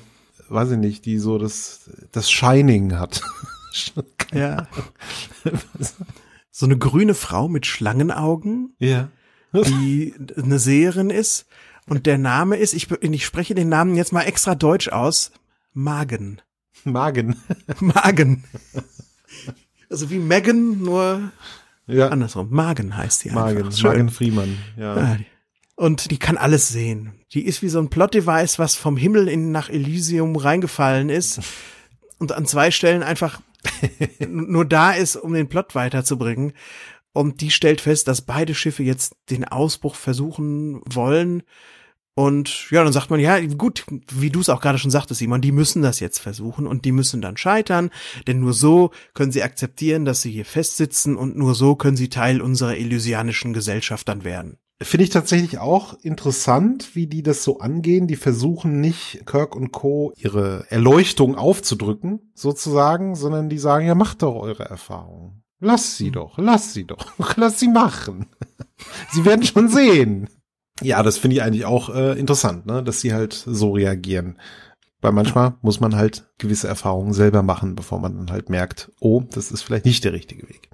[0.48, 3.22] weiß ich nicht, die so das, das Shining hat.
[4.34, 4.70] ja.
[6.50, 8.74] so eine grüne Frau mit Schlangenaugen.
[8.80, 9.10] Ja.
[9.52, 11.46] die eine Seherin ist.
[11.90, 15.34] Und der Name ist, ich, ich spreche den Namen jetzt mal extra deutsch aus,
[15.74, 16.42] Magen.
[16.92, 17.36] Magen.
[17.80, 18.44] Magen.
[19.90, 21.32] Also wie Megan, nur
[21.88, 22.10] ja.
[22.10, 22.48] andersrum.
[22.52, 23.84] Magen heißt die Magen, einfach.
[23.84, 24.98] Magen Friemann, ja.
[24.98, 25.18] ja.
[25.76, 27.14] Und die kann alles sehen.
[27.34, 31.40] Die ist wie so ein Plot-Device, was vom Himmel in, nach Elysium reingefallen ist
[32.18, 33.42] und an zwei Stellen einfach
[34.28, 36.54] nur da ist, um den Plot weiterzubringen.
[37.14, 41.44] Und die stellt fest, dass beide Schiffe jetzt den Ausbruch versuchen wollen
[42.18, 45.40] Und ja, dann sagt man, ja, gut, wie du es auch gerade schon sagtest, Simon,
[45.40, 47.92] die müssen das jetzt versuchen und die müssen dann scheitern,
[48.26, 52.10] denn nur so können sie akzeptieren, dass sie hier festsitzen und nur so können sie
[52.10, 54.58] Teil unserer illusianischen Gesellschaft dann werden.
[54.82, 58.08] Finde ich tatsächlich auch interessant, wie die das so angehen.
[58.08, 60.12] Die versuchen nicht Kirk und Co.
[60.18, 65.44] ihre Erleuchtung aufzudrücken, sozusagen, sondern die sagen, ja, macht doch eure Erfahrungen.
[65.60, 67.06] Lass sie doch, lass sie doch,
[67.38, 68.26] lass sie machen.
[69.12, 70.30] sie werden schon sehen.
[70.82, 72.84] Ja, das finde ich eigentlich auch äh, interessant, ne?
[72.84, 74.38] dass sie halt so reagieren.
[75.00, 79.22] Weil manchmal muss man halt gewisse Erfahrungen selber machen, bevor man dann halt merkt, oh,
[79.32, 80.70] das ist vielleicht nicht der richtige Weg.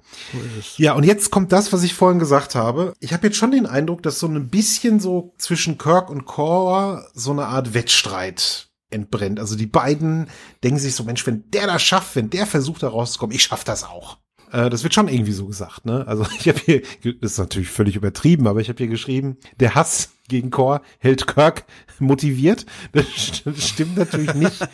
[0.78, 2.94] Ja, und jetzt kommt das, was ich vorhin gesagt habe.
[3.00, 7.06] Ich habe jetzt schon den Eindruck, dass so ein bisschen so zwischen Kirk und Cora
[7.12, 9.40] so eine Art Wettstreit entbrennt.
[9.40, 10.28] Also die beiden
[10.62, 13.64] denken sich so, Mensch, wenn der das schafft, wenn der versucht da rauszukommen, ich schaff
[13.64, 14.18] das auch.
[14.54, 16.06] Äh, das wird schon irgendwie so gesagt, ne?
[16.06, 16.82] Also ich habe hier,
[17.20, 21.26] das ist natürlich völlig übertrieben, aber ich habe hier geschrieben, der Hass gegen Core hält
[21.26, 21.64] Kirk
[21.98, 22.64] motiviert.
[22.92, 24.66] Das stimmt natürlich nicht.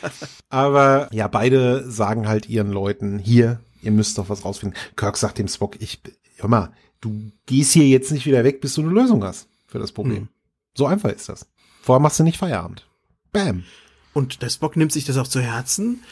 [0.50, 4.78] Aber ja, beide sagen halt ihren Leuten, hier, ihr müsst doch was rausfinden.
[4.96, 6.02] Kirk sagt dem Spock, ich,
[6.36, 9.78] hör mal, du gehst hier jetzt nicht wieder weg, bis du eine Lösung hast für
[9.78, 10.24] das Problem.
[10.24, 10.28] Mhm.
[10.74, 11.46] So einfach ist das.
[11.80, 12.86] Vorher machst du nicht Feierabend.
[13.32, 13.64] Bam.
[14.12, 16.02] Und der Spock nimmt sich das auch zu Herzen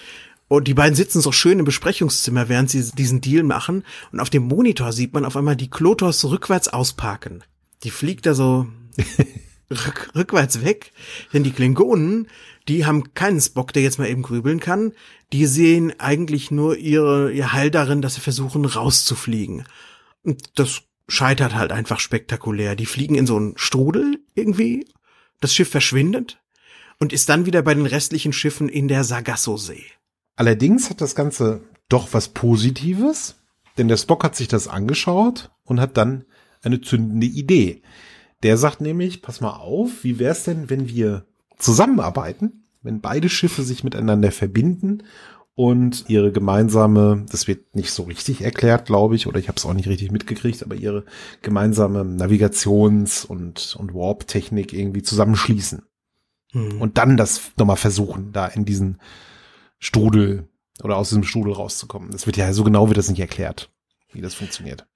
[0.49, 3.85] und die beiden sitzen so schön im Besprechungszimmer, während sie diesen Deal machen.
[4.13, 7.45] Und auf dem Monitor sieht man auf einmal die Klotos rückwärts ausparken.
[7.85, 8.67] Die fliegt da so
[9.71, 10.93] rück, rückwärts weg.
[11.35, 12.29] Denn die Klingonen,
[12.67, 14.93] die haben keinen Spock, der jetzt mal eben grübeln kann.
[15.35, 19.65] Die sehen eigentlich nur ihre, ihr Heil darin, dass sie versuchen rauszufliegen.
[20.23, 22.75] Und das scheitert halt einfach spektakulär.
[22.75, 24.87] Die fliegen in so einen Strudel irgendwie.
[25.41, 26.41] Das Schiff verschwindet
[26.99, 29.85] und ist dann wieder bei den restlichen Schiffen in der Sargasso-See.
[30.39, 33.35] Allerdings hat das Ganze doch was Positives,
[33.77, 36.27] denn der Spock hat sich das angeschaut und hat dann
[36.63, 37.83] eine zündende Idee.
[38.45, 41.27] Der sagt nämlich, pass mal auf, wie wär's denn, wenn wir
[41.59, 45.03] zusammenarbeiten, wenn beide Schiffe sich miteinander verbinden
[45.57, 49.67] und ihre gemeinsame, das wird nicht so richtig erklärt, glaube ich, oder ich habe es
[49.67, 51.05] auch nicht richtig mitgekriegt, aber ihre
[51.43, 55.83] gemeinsame Navigations- und, und Warp-Technik irgendwie zusammenschließen.
[56.53, 56.81] Hm.
[56.81, 59.01] Und dann das nochmal versuchen, da in diesen
[59.79, 60.49] Strudel
[60.83, 62.11] oder aus diesem Strudel rauszukommen.
[62.11, 63.71] Das wird ja so genau wird das nicht erklärt,
[64.13, 64.87] wie das funktioniert.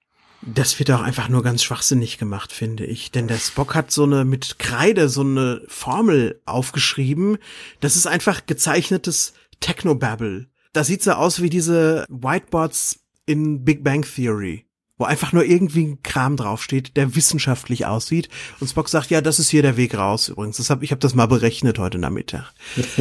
[0.45, 3.11] Das wird auch einfach nur ganz schwachsinnig gemacht, finde ich.
[3.11, 7.37] Denn der Spock hat so eine mit Kreide so eine Formel aufgeschrieben.
[7.79, 10.47] Das ist einfach gezeichnetes Technobabble.
[10.73, 14.65] Das sieht so aus wie diese Whiteboards in Big Bang Theory
[15.03, 18.29] wo einfach nur irgendwie ein Kram draufsteht, der wissenschaftlich aussieht.
[18.61, 20.57] Und Spock sagt, ja, das ist hier der Weg raus übrigens.
[20.57, 22.53] Das hab, ich habe das mal berechnet heute Nachmittag.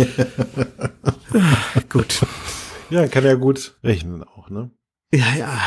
[1.88, 2.26] gut.
[2.90, 4.72] Ja, kann ja gut rechnen auch, ne?
[5.14, 5.61] Ja, ja.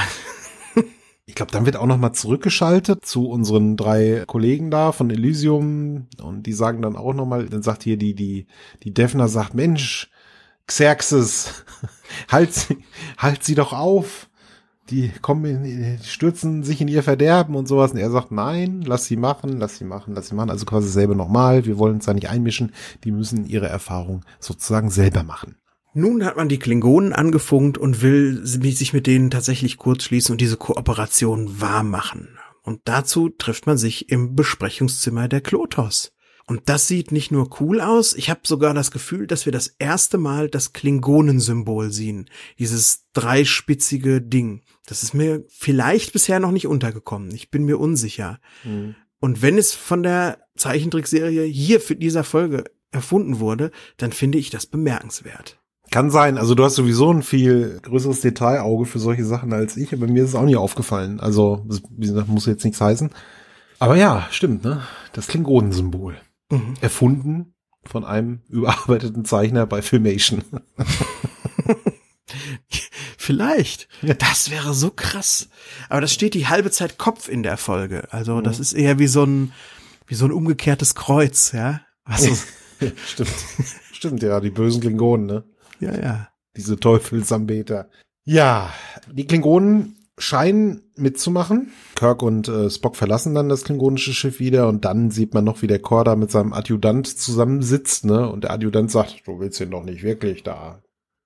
[1.26, 6.08] Ich glaube, dann wird auch noch mal zurückgeschaltet zu unseren drei Kollegen da von Elysium
[6.22, 8.46] und die sagen dann auch noch mal, dann sagt hier die die
[8.84, 10.10] die Defner sagt, Mensch,
[10.68, 11.66] Xerxes,
[12.32, 12.78] halt sie,
[13.18, 14.30] halt sie doch auf
[14.90, 17.92] die kommen, in, stürzen sich in ihr Verderben und sowas.
[17.92, 20.50] Und er sagt, nein, lass sie machen, lass sie machen, lass sie machen.
[20.50, 21.66] Also quasi selber nochmal.
[21.66, 22.74] Wir wollen uns da nicht einmischen.
[23.04, 25.56] Die müssen ihre Erfahrung sozusagen selber machen.
[25.94, 30.58] Nun hat man die Klingonen angefunkt und will sich mit denen tatsächlich kurzschließen und diese
[30.58, 32.38] Kooperation wahr machen.
[32.64, 36.12] Und dazu trifft man sich im Besprechungszimmer der Klotos.
[36.48, 39.68] Und das sieht nicht nur cool aus, ich habe sogar das Gefühl, dass wir das
[39.80, 42.30] erste Mal das Klingonensymbol sehen.
[42.60, 44.62] Dieses dreispitzige Ding.
[44.86, 47.34] Das ist mir vielleicht bisher noch nicht untergekommen.
[47.34, 48.40] Ich bin mir unsicher.
[48.64, 48.96] Mhm.
[49.20, 54.52] Und wenn es von der Zeichentrickserie hier für dieser Folge erfunden wurde, dann finde ich
[54.52, 55.60] das bemerkenswert.
[55.90, 56.38] Kann sein.
[56.38, 60.24] Also du hast sowieso ein viel größeres Detailauge für solche Sachen als ich, aber mir
[60.24, 61.20] ist es auch nie aufgefallen.
[61.20, 61.66] Also,
[61.98, 63.10] wie gesagt, muss jetzt nichts heißen.
[63.80, 64.84] Aber ja, stimmt, ne?
[65.14, 66.18] Das Klingonensymbol.
[66.50, 66.76] Mhm.
[66.82, 70.44] Erfunden von einem überarbeiteten Zeichner bei Filmation.
[73.18, 73.88] Vielleicht.
[74.20, 75.50] Das wäre so krass.
[75.90, 78.08] Aber das steht die halbe Zeit Kopf in der Folge.
[78.12, 78.44] Also mhm.
[78.44, 79.52] das ist eher wie so ein,
[80.06, 81.82] wie so ein umgekehrtes Kreuz, ja.
[82.06, 82.26] Was
[83.08, 83.30] Stimmt.
[83.94, 85.44] Stimmt, ja, die bösen Klingonen, ne?
[85.80, 86.28] Ja, ja.
[86.56, 87.90] Diese Teufelsanbeter.
[88.26, 88.74] Ja,
[89.12, 91.72] die Klingonen scheinen mitzumachen.
[91.96, 95.62] Kirk und äh, Spock verlassen dann das klingonische Schiff wieder und dann sieht man noch,
[95.62, 98.30] wie der Korda mit seinem Adjutant zusammensitzt, ne?
[98.30, 100.82] Und der Adjutant sagt, du willst ihn doch nicht wirklich da.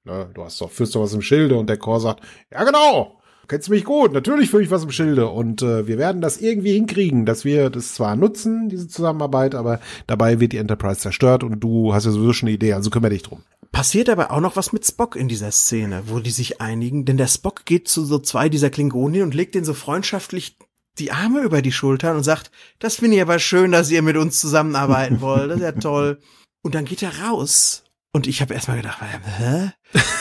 [0.06, 0.32] Ne?
[0.34, 3.19] Du hast doch, führst doch was im Schilde und der Chor sagt, ja genau,
[3.50, 6.74] kennst mich gut, natürlich führe ich was im Schilde und äh, wir werden das irgendwie
[6.74, 11.60] hinkriegen, dass wir das zwar nutzen, diese Zusammenarbeit, aber dabei wird die Enterprise zerstört und
[11.60, 13.44] du hast ja sowieso schon eine Idee, also kümmere dich drum.
[13.72, 17.18] Passiert aber auch noch was mit Spock in dieser Szene, wo die sich einigen, denn
[17.18, 20.58] der Spock geht zu so zwei dieser Klingonen und legt den so freundschaftlich
[20.98, 24.18] die Arme über die Schultern und sagt, das finde ich aber schön, dass ihr mit
[24.18, 25.50] uns zusammenarbeiten wollt.
[25.50, 26.20] Das ist ja toll.
[26.62, 27.84] Und dann geht er raus.
[28.12, 29.72] Und ich habe erstmal gedacht, hä?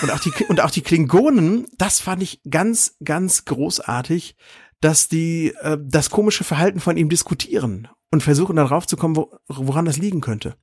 [0.03, 4.37] Und auch die und auch die Klingonen, das fand ich ganz ganz großartig,
[4.81, 9.31] dass die äh, das komische Verhalten von ihm diskutieren und versuchen darauf zu kommen, wo,
[9.49, 10.57] woran das liegen könnte.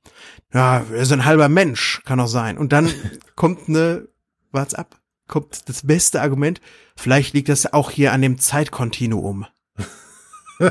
[0.52, 2.58] Ja, er ist ein halber Mensch, kann auch sein.
[2.58, 2.92] Und dann
[3.36, 4.08] kommt eine,
[4.52, 6.60] wart's ab, kommt das beste Argument.
[6.96, 9.46] Vielleicht liegt das auch hier an dem Zeitkontinuum.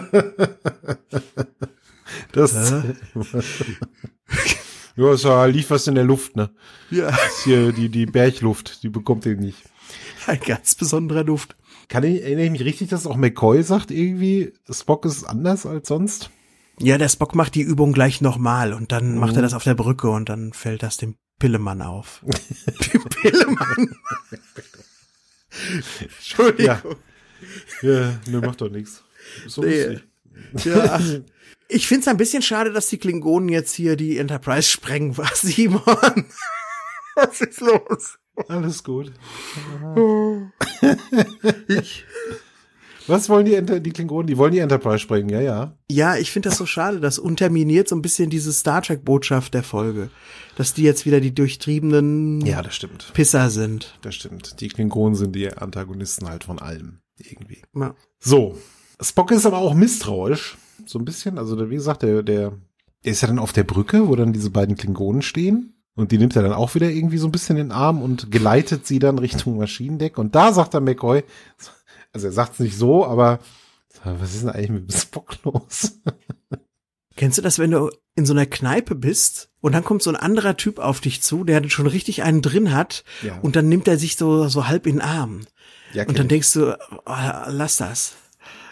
[2.32, 2.74] das.
[4.96, 5.24] ja, es
[5.54, 6.52] lief was in der Luft, ne?
[6.90, 7.12] Ja.
[7.12, 9.64] Das ist hier die, die Bergluft, die bekommt ihr nicht.
[10.28, 11.56] Ein ganz besonderer Duft.
[11.88, 15.88] Kann ich, erinnere ich mich richtig, dass auch McCoy sagt irgendwie, Spock ist anders als
[15.88, 16.32] sonst?
[16.80, 19.20] Ja, der Spock macht die Übung gleich nochmal und dann mhm.
[19.20, 22.24] macht er das auf der Brücke und dann fällt das dem Pillemann auf.
[23.22, 23.96] Pillemann.
[26.02, 26.66] Entschuldigung.
[27.82, 29.04] Ja, ja ne, macht doch nichts.
[29.48, 30.00] So nee.
[30.64, 31.00] Ja,
[31.68, 35.18] ich find's ein bisschen schade, dass die Klingonen jetzt hier die Enterprise sprengen.
[35.18, 36.26] Was, Simon?
[37.16, 38.18] Was ist los?
[38.50, 39.14] Alles gut.
[41.68, 42.06] ich.
[43.08, 44.28] Was wollen die, die Klingonen?
[44.28, 45.78] Die wollen die Enterprise sprengen, ja, ja.
[45.90, 47.00] Ja, ich finde das so schade.
[47.00, 50.10] Das unterminiert so ein bisschen diese Star Trek-Botschaft der Folge.
[50.58, 53.14] Dass die jetzt wieder die durchtriebenen ja, das stimmt.
[53.14, 53.98] Pisser sind.
[54.02, 54.60] Das stimmt.
[54.60, 57.00] Die Klingonen sind die Antagonisten halt von allem.
[57.18, 57.62] Irgendwie.
[57.76, 57.96] Ja.
[58.20, 58.58] So.
[59.00, 60.58] Spock ist aber auch misstrauisch.
[60.86, 61.38] So ein bisschen.
[61.38, 62.54] Also, wie gesagt, der, der,
[63.04, 65.74] der ist ja dann auf der Brücke, wo dann diese beiden Klingonen stehen.
[65.96, 68.30] Und die nimmt er dann auch wieder irgendwie so ein bisschen in den Arm und
[68.30, 70.18] geleitet sie dann Richtung Maschinendeck.
[70.18, 71.24] Und da sagt dann McCoy,
[72.12, 73.40] also er sagt es nicht so, aber
[74.04, 76.00] was ist denn eigentlich mit dem Spock los?
[77.16, 80.18] Kennst du das, wenn du in so einer Kneipe bist und dann kommt so ein
[80.18, 83.40] anderer Typ auf dich zu, der schon richtig einen drin hat ja.
[83.40, 85.42] und dann nimmt er sich so, so halb in den Arm.
[85.94, 87.16] Ja, und dann denkst du, oh,
[87.48, 88.16] lass das.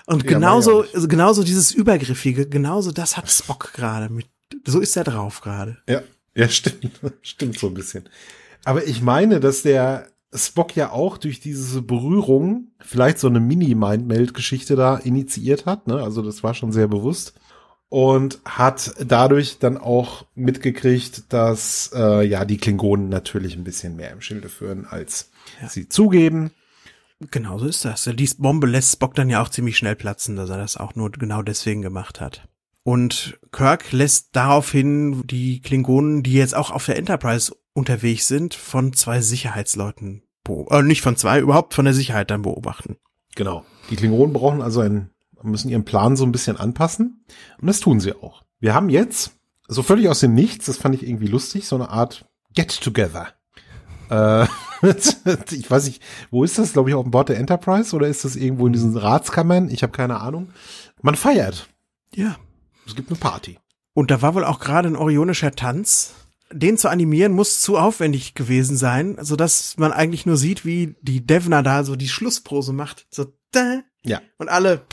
[0.05, 4.27] Und ja, genauso, also genauso dieses Übergriffige, genauso das hat Spock gerade mit,
[4.65, 5.77] so ist er drauf gerade.
[5.87, 6.01] Ja,
[6.35, 8.09] ja, stimmt, stimmt so ein bisschen.
[8.65, 14.75] Aber ich meine, dass der Spock ja auch durch diese Berührung vielleicht so eine Mini-Mind-Meld-Geschichte
[14.75, 16.01] da initiiert hat, ne?
[16.01, 17.33] Also das war schon sehr bewusst.
[17.89, 24.11] Und hat dadurch dann auch mitgekriegt, dass äh, ja die Klingonen natürlich ein bisschen mehr
[24.11, 25.29] im Schilde führen, als
[25.61, 25.69] ja.
[25.69, 26.49] sie zugeben.
[27.31, 28.03] Genau so ist das.
[28.03, 31.11] Die Bombe lässt Spock dann ja auch ziemlich schnell platzen, dass er das auch nur
[31.11, 32.47] genau deswegen gemacht hat.
[32.83, 38.93] Und Kirk lässt daraufhin die Klingonen, die jetzt auch auf der Enterprise unterwegs sind, von
[38.93, 40.23] zwei Sicherheitsleuten,
[40.69, 42.97] äh, nicht von zwei, überhaupt von der Sicherheit dann beobachten.
[43.35, 43.65] Genau.
[43.89, 45.11] Die Klingonen brauchen also einen,
[45.41, 47.25] müssen ihren Plan so ein bisschen anpassen.
[47.59, 48.43] Und das tun sie auch.
[48.59, 49.31] Wir haben jetzt,
[49.67, 53.29] so völlig aus dem Nichts, das fand ich irgendwie lustig, so eine Art Get-Together.
[54.09, 54.45] Äh,
[55.51, 56.73] ich weiß nicht, wo ist das?
[56.73, 59.69] Glaube ich, auf dem Bord der Enterprise oder ist das irgendwo in diesen Ratskammern?
[59.69, 60.49] Ich habe keine Ahnung.
[61.01, 61.69] Man feiert.
[62.13, 62.37] Ja.
[62.85, 63.59] Es gibt eine Party.
[63.93, 66.13] Und da war wohl auch gerade ein orionischer Tanz
[66.53, 70.95] den zu animieren muss zu aufwendig gewesen sein, so dass man eigentlich nur sieht, wie
[71.01, 73.07] die Devna da so die Schlusspose macht.
[73.09, 73.81] So, da.
[74.03, 74.21] Ja.
[74.37, 74.85] Und alle.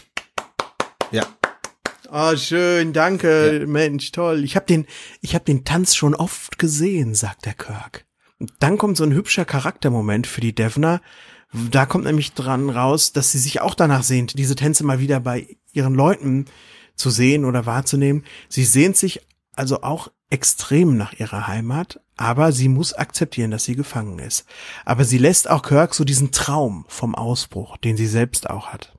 [1.13, 1.27] Ja.
[2.11, 3.67] Oh, schön, danke, ja.
[3.67, 4.43] Mensch, toll.
[4.45, 4.87] Ich habe den,
[5.21, 8.07] ich habe den Tanz schon oft gesehen, sagt der Kirk.
[8.59, 11.01] Dann kommt so ein hübscher Charaktermoment für die Devna.
[11.53, 15.21] Da kommt nämlich dran raus, dass sie sich auch danach sehnt, diese Tänze mal wieder
[15.21, 16.47] bei ihren Leuten
[16.95, 18.25] zu sehen oder wahrzunehmen.
[18.49, 19.21] Sie sehnt sich
[19.55, 24.47] also auch extrem nach ihrer Heimat, aber sie muss akzeptieren, dass sie gefangen ist.
[24.85, 28.97] Aber sie lässt auch Kirk so diesen Traum vom Ausbruch, den sie selbst auch hat.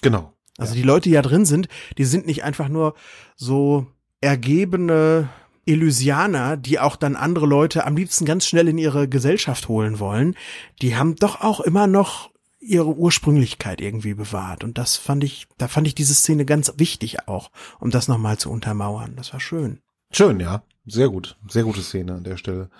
[0.00, 0.32] Genau.
[0.56, 0.80] Also ja.
[0.80, 1.68] die Leute, die da drin sind,
[1.98, 2.94] die sind nicht einfach nur
[3.36, 3.86] so
[4.20, 5.28] ergebene
[5.68, 10.34] Illusianer, die auch dann andere Leute am liebsten ganz schnell in ihre Gesellschaft holen wollen.
[10.80, 14.64] Die haben doch auch immer noch ihre Ursprünglichkeit irgendwie bewahrt.
[14.64, 17.50] Und das fand ich, da fand ich diese Szene ganz wichtig auch,
[17.80, 19.14] um das nochmal zu untermauern.
[19.16, 19.80] Das war schön.
[20.10, 20.62] Schön, ja.
[20.86, 21.36] Sehr gut.
[21.48, 22.70] Sehr gute Szene an der Stelle.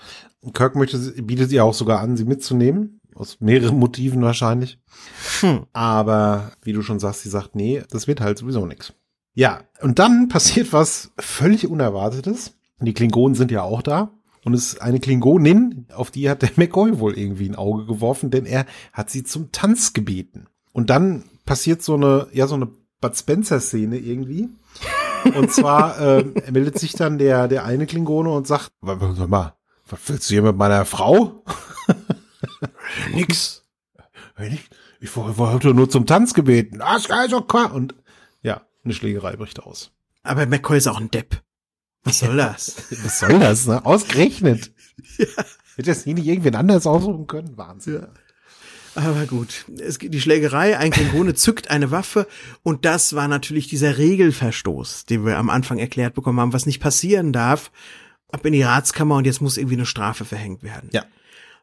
[0.55, 3.01] Kirk möchte, bietet ihr auch sogar an, sie mitzunehmen.
[3.15, 4.79] Aus mehreren Motiven wahrscheinlich.
[5.41, 5.67] Hm.
[5.73, 8.95] Aber wie du schon sagst, sie sagt, nee, das wird halt sowieso nix.
[9.35, 12.55] Ja, und dann passiert was völlig Unerwartetes.
[12.81, 14.13] Die Klingonen sind ja auch da.
[14.45, 18.31] Und es ist eine Klingonin, auf die hat der McCoy wohl irgendwie ein Auge geworfen,
[18.31, 20.47] denn er hat sie zum Tanz gebeten.
[20.73, 22.69] Und dann passiert so eine, ja, so eine
[23.01, 24.49] Bud Spencer-Szene irgendwie.
[25.35, 29.55] Und zwar äh, meldet sich dann der, der eine Klingone und sagt, sag mal,
[29.89, 31.45] was willst du hier mit meiner Frau?
[33.13, 33.65] Nix.
[34.41, 34.71] Ich,
[35.01, 36.81] ich wollte nur zum Tanz gebeten.
[37.73, 37.95] Und
[38.43, 39.91] ja, eine Schlägerei bricht aus.
[40.23, 41.43] Aber McCoy ist auch ein Depp.
[42.05, 42.77] Was soll das?
[43.03, 43.67] Was soll das?
[43.67, 43.85] Ne?
[43.85, 44.73] Ausgerechnet.
[45.17, 45.27] Ja.
[45.77, 47.57] Hätte das nie nicht irgendwen anders aussuchen können?
[47.57, 48.03] Wahnsinn.
[48.03, 48.09] Ja.
[48.97, 52.27] Aber gut, es gibt die Schlägerei, ein Klingone zückt eine Waffe
[52.65, 56.81] und das war natürlich dieser Regelverstoß, den wir am Anfang erklärt bekommen haben, was nicht
[56.81, 57.71] passieren darf.
[58.31, 60.91] Ab in die Ratskammer und jetzt muss irgendwie eine Strafe verhängt werden.
[60.93, 61.05] Ja.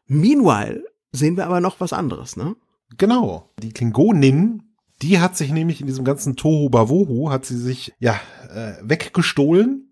[0.06, 2.56] Meanwhile sehen wir aber noch was anderes, ne?
[2.96, 3.52] Genau.
[3.62, 4.62] Die Klingonin,
[5.02, 8.18] die hat sich nämlich in diesem ganzen Tohu Bawohu, hat sie sich, ja,
[8.48, 9.85] äh, weggestohlen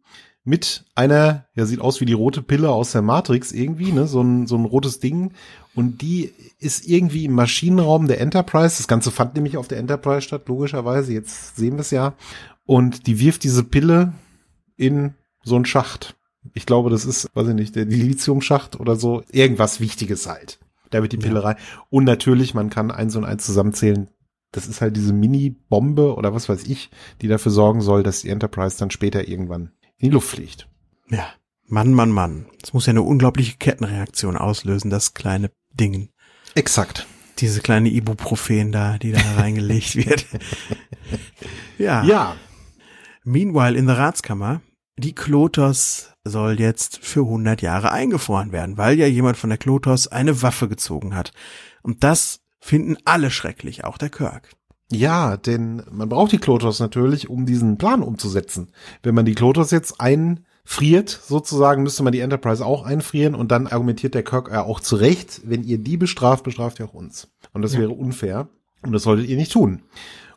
[0.45, 4.20] mit einer, ja, sieht aus wie die rote Pille aus der Matrix irgendwie, ne, so
[4.20, 5.32] ein, so ein rotes Ding.
[5.74, 8.76] Und die ist irgendwie im Maschinenraum der Enterprise.
[8.76, 11.12] Das Ganze fand nämlich auf der Enterprise statt, logischerweise.
[11.12, 12.14] Jetzt sehen wir es ja.
[12.66, 14.12] Und die wirft diese Pille
[14.76, 16.14] in so einen Schacht.
[16.53, 19.22] Ich glaube, das ist, weiß ich nicht, der Lithium-Schacht oder so.
[19.30, 20.59] Irgendwas Wichtiges halt.
[20.90, 21.40] Da wird die Pille ja.
[21.40, 21.57] rein.
[21.88, 24.09] Und natürlich, man kann eins und eins zusammenzählen.
[24.53, 26.90] Das ist halt diese Mini-Bombe oder was weiß ich,
[27.22, 29.72] die dafür sorgen soll, dass die Enterprise dann später irgendwann
[30.05, 30.68] in die Luft fliegt.
[31.09, 31.32] Ja.
[31.66, 32.46] Mann, Mann, Mann.
[32.61, 36.11] Das muss ja eine unglaubliche Kettenreaktion auslösen, das kleine Ding.
[36.55, 37.07] Exakt.
[37.38, 40.26] Diese kleine Ibuprofen da, die da reingelegt wird.
[41.78, 42.05] ja.
[42.05, 42.36] Ja.
[43.24, 44.61] Meanwhile in der Ratskammer,
[44.98, 50.07] die Klotos soll jetzt für 100 Jahre eingefroren werden, weil ja jemand von der Klotos
[50.07, 51.32] eine Waffe gezogen hat.
[51.82, 54.50] Und das finden alle schrecklich, auch der Kirk.
[54.95, 58.68] Ja, denn man braucht die Klotos natürlich, um diesen Plan umzusetzen.
[59.03, 63.66] Wenn man die Klotos jetzt einfriert, sozusagen, müsste man die Enterprise auch einfrieren und dann
[63.66, 67.28] argumentiert der Kirk ja auch zu Recht, wenn ihr die bestraft, bestraft ihr auch uns.
[67.53, 67.80] Und das ja.
[67.80, 68.49] wäre unfair
[68.82, 69.82] und das solltet ihr nicht tun.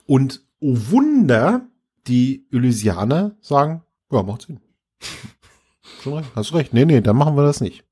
[0.05, 1.67] Und oh Wunder,
[2.07, 4.59] die Elysianer sagen, ja, macht Sinn.
[6.01, 6.73] Schon recht, hast recht.
[6.73, 7.86] Nee, nee, dann machen wir das nicht.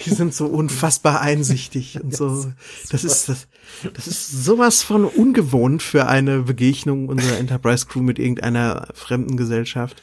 [0.00, 2.52] Die sind so unfassbar einsichtig und so.
[2.90, 3.46] Das ist, das,
[3.94, 10.02] das ist sowas von ungewohnt für eine Begegnung unserer Enterprise Crew mit irgendeiner fremden Gesellschaft.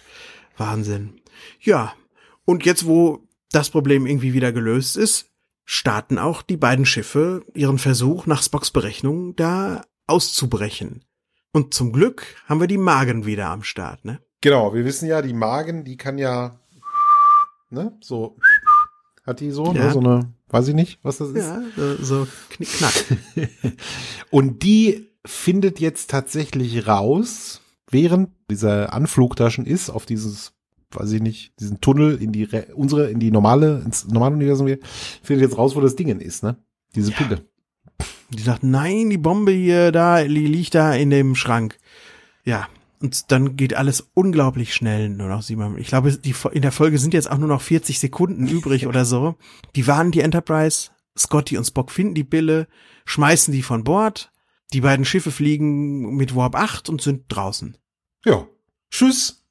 [0.58, 1.22] Wahnsinn.
[1.60, 1.94] Ja.
[2.46, 5.30] Und jetzt, wo das Problem irgendwie wieder gelöst ist,
[5.66, 11.06] starten auch die beiden Schiffe ihren Versuch, nach Spocks Berechnung da auszubrechen.
[11.54, 14.20] Und zum Glück haben wir die Magen wieder am Start, ne?
[14.42, 16.60] Genau, wir wissen ja, die Magen, die kann ja,
[17.70, 18.38] ne, so
[19.24, 19.80] hat die so, ne?
[19.80, 19.86] ja.
[19.86, 19.94] ne?
[19.94, 21.46] so eine, weiß ich nicht, was das ist.
[21.46, 21.62] Ja,
[22.00, 23.06] so knick, knack.
[24.32, 30.54] und die findet jetzt tatsächlich raus, während dieser Anflug da schon ist, auf dieses,
[30.92, 34.68] weiß ich nicht, diesen Tunnel in die, unsere, in die normale, ins normale Universum,
[35.22, 36.58] findet jetzt raus, wo das Ding ist, ne?
[36.96, 37.18] Diese ja.
[37.18, 37.42] Pille.
[38.32, 41.78] Die sagt, nein, die Bombe hier, da, die liegt da in dem Schrank.
[42.44, 42.68] Ja,
[43.02, 45.78] und dann geht alles unglaublich schnell, nur noch sieben.
[45.78, 49.06] Ich glaube, die, in der Folge sind jetzt auch nur noch 40 Sekunden übrig oder
[49.06, 49.36] so.
[49.76, 52.68] Die warnen die Enterprise, Scotty und Spock finden die Bille,
[53.06, 54.32] schmeißen die von Bord,
[54.74, 57.78] die beiden Schiffe fliegen mit Warp 8 und sind draußen.
[58.26, 58.48] Ja.
[58.92, 59.44] Tschüss.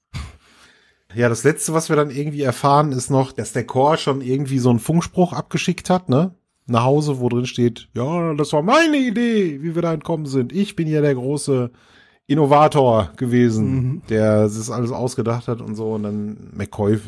[1.15, 4.59] Ja, das letzte, was wir dann irgendwie erfahren, ist noch, dass der Chor schon irgendwie
[4.59, 6.37] so einen Funkspruch abgeschickt hat, ne?
[6.67, 10.53] Nach Hause, wo drin steht, ja, das war meine Idee, wie wir da entkommen sind.
[10.53, 11.73] Ich bin ja der große
[12.31, 14.03] Innovator gewesen, mhm.
[14.09, 15.95] der das alles ausgedacht hat und so.
[15.95, 16.99] Und dann McCoy,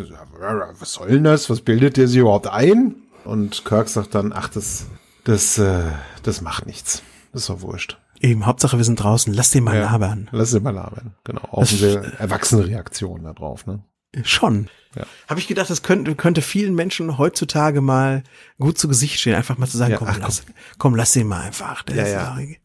[0.78, 1.48] was soll denn das?
[1.48, 2.96] Was bildet der sich überhaupt ein?
[3.24, 4.86] Und Kirk sagt dann, ach, das,
[5.22, 5.84] das, äh,
[6.24, 7.02] das macht nichts.
[7.32, 7.98] Das ist doch wurscht.
[8.20, 10.28] Eben, Hauptsache wir sind draußen, lass den mal ja, labern.
[10.32, 11.42] Lass den mal labern, genau.
[11.50, 13.82] Auch das eine erwachsene Reaktion da drauf, ne?
[14.24, 14.68] Schon.
[14.94, 15.04] Ja.
[15.28, 18.24] Habe ich gedacht, das könnte, könnte vielen Menschen heutzutage mal
[18.58, 20.54] gut zu Gesicht stehen, einfach mal zu sagen, ja, komm, ach, lass, komm.
[20.78, 21.82] komm, lass den mal einfach.
[21.84, 22.56] Der ja, ist ja.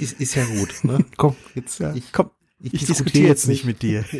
[0.00, 0.84] Ist, ist ja gut.
[0.84, 1.04] Ne?
[1.16, 1.94] Komm, jetzt, ja.
[1.94, 4.04] ich, komm, ich, ich diskutiere jetzt nicht mit dir.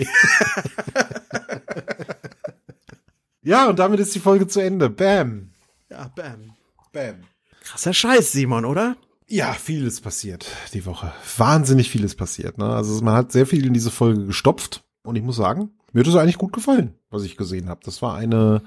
[3.42, 4.90] ja, und damit ist die Folge zu Ende.
[4.90, 5.50] Bam.
[5.88, 6.52] Ja, bam.
[6.92, 7.24] Bam.
[7.62, 8.96] Krasser Scheiß, Simon, oder?
[9.26, 11.12] Ja, vieles passiert die Woche.
[11.36, 12.58] Wahnsinnig vieles passiert.
[12.58, 12.66] Ne?
[12.66, 14.82] Also man hat sehr viel in diese Folge gestopft.
[15.02, 17.80] Und ich muss sagen, mir hat es eigentlich gut gefallen, was ich gesehen habe.
[17.84, 18.62] Das war eine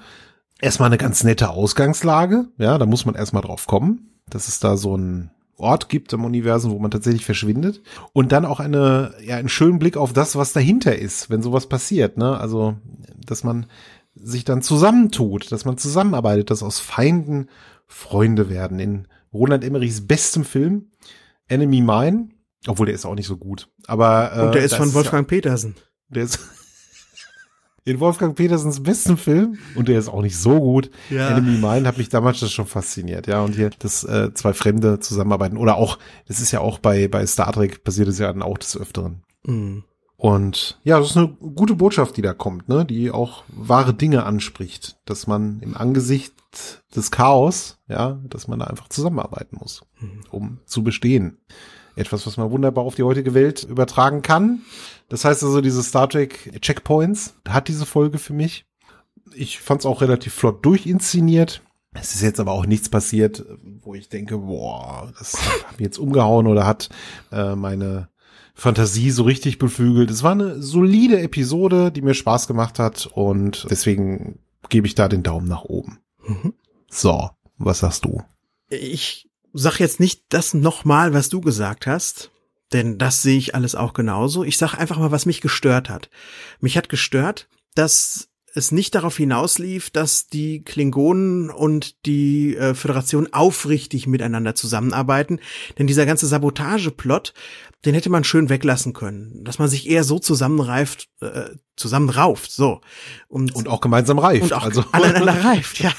[0.62, 2.48] erstmal eine ganz nette Ausgangslage.
[2.58, 4.10] Ja, da muss man erstmal drauf kommen.
[4.28, 7.82] Das ist da so ein Ort gibt im Universum, wo man tatsächlich verschwindet.
[8.12, 11.68] Und dann auch eine, ja, einen schönen Blick auf das, was dahinter ist, wenn sowas
[11.68, 12.40] passiert, ne?
[12.40, 12.76] Also,
[13.26, 13.68] dass man
[14.16, 17.50] sich dann zusammentut, dass man zusammenarbeitet, dass aus Feinden
[17.88, 18.80] Freunde werden.
[18.80, 20.92] In Roland Emmerichs bestem Film,
[21.48, 22.30] Enemy Mine,
[22.68, 23.70] obwohl der ist auch nicht so gut.
[23.88, 25.76] Aber äh, Und der ist von Wolfgang ja, Petersen.
[26.10, 26.40] Der ist
[27.86, 30.90] in Wolfgang Petersens besten Film und der ist auch nicht so gut.
[31.10, 31.30] Ja.
[31.30, 33.42] Enemy Mine hat mich damals das schon fasziniert, ja.
[33.42, 37.26] Und hier, dass äh, zwei Fremde zusammenarbeiten oder auch, das ist ja auch bei bei
[37.26, 39.24] Star Trek passiert es ja dann auch des Öfteren.
[39.46, 39.84] Mhm.
[40.16, 44.24] Und ja, das ist eine gute Botschaft, die da kommt, ne, die auch wahre Dinge
[44.24, 46.34] anspricht, dass man im Angesicht
[46.96, 50.22] des Chaos, ja, dass man da einfach zusammenarbeiten muss, mhm.
[50.32, 51.40] um zu bestehen.
[51.96, 54.62] Etwas, was man wunderbar auf die heutige Welt übertragen kann.
[55.10, 58.66] Das heißt also, diese Star Trek Checkpoints hat diese Folge für mich.
[59.36, 61.62] Ich fand es auch relativ flott durchinszeniert.
[61.94, 63.46] Es ist jetzt aber auch nichts passiert,
[63.82, 66.90] wo ich denke, boah, das hat mich jetzt umgehauen oder hat
[67.32, 68.10] äh, meine
[68.56, 70.10] Fantasie so richtig beflügelt.
[70.10, 74.40] Es war eine solide Episode, die mir Spaß gemacht hat und deswegen
[74.70, 76.00] gebe ich da den Daumen nach oben.
[76.26, 76.54] Mhm.
[76.90, 78.24] So, was sagst du?
[78.70, 82.32] Ich sag jetzt nicht das nochmal, was du gesagt hast,
[82.74, 84.44] denn das sehe ich alles auch genauso.
[84.44, 86.10] Ich sag einfach mal, was mich gestört hat.
[86.60, 93.32] Mich hat gestört, dass es nicht darauf hinauslief, dass die Klingonen und die äh, Föderation
[93.34, 95.40] aufrichtig miteinander zusammenarbeiten.
[95.78, 97.34] Denn dieser ganze Sabotageplot,
[97.86, 99.44] den hätte man schön weglassen können.
[99.44, 102.82] Dass man sich eher so zusammenreift, äh, zusammenrauft, so.
[103.28, 104.44] Und, und auch gemeinsam reift.
[104.44, 104.86] Und auch also.
[104.92, 105.92] aneinander reift, ja.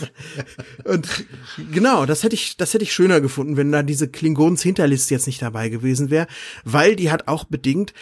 [0.85, 1.27] Und
[1.73, 5.27] genau, das hätte ich, das hätte ich schöner gefunden, wenn da diese Klingons Hinterliste jetzt
[5.27, 6.29] nicht dabei gewesen wäre,
[6.65, 7.93] weil die hat auch bedingt,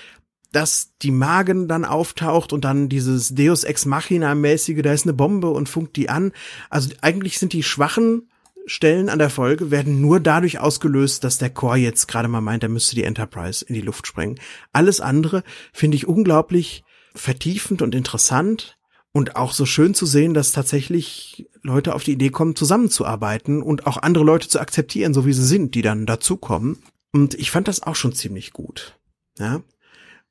[0.52, 5.14] dass die Magen dann auftaucht und dann dieses Deus Ex Machina mäßige, da ist eine
[5.14, 6.32] Bombe und funkt die an.
[6.70, 8.28] Also eigentlich sind die schwachen
[8.66, 12.62] Stellen an der Folge werden nur dadurch ausgelöst, dass der Chor jetzt gerade mal meint,
[12.62, 14.38] er müsste die Enterprise in die Luft sprengen.
[14.72, 15.42] Alles andere
[15.72, 16.84] finde ich unglaublich
[17.14, 18.78] vertiefend und interessant
[19.12, 23.86] und auch so schön zu sehen, dass tatsächlich Leute auf die Idee kommen, zusammenzuarbeiten und
[23.86, 26.78] auch andere Leute zu akzeptieren, so wie sie sind, die dann dazukommen.
[27.12, 28.98] Und ich fand das auch schon ziemlich gut.
[29.38, 29.62] Ja.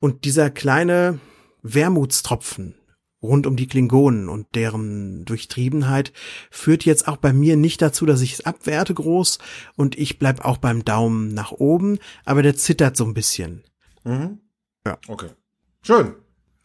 [0.02, 1.20] Und dieser kleine
[1.62, 2.74] Wermutstropfen
[3.22, 6.12] rund um die Klingonen und deren Durchtriebenheit
[6.50, 9.38] führt jetzt auch bei mir nicht dazu, dass ich es abwerte groß
[9.76, 13.62] und ich bleib auch beim Daumen nach oben, aber der zittert so ein bisschen.
[14.02, 14.40] Mhm.
[14.84, 14.98] Ja.
[15.06, 15.28] Okay.
[15.82, 16.16] Schön.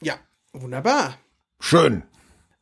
[0.01, 0.15] Ja,
[0.53, 1.19] wunderbar.
[1.59, 2.01] Schön.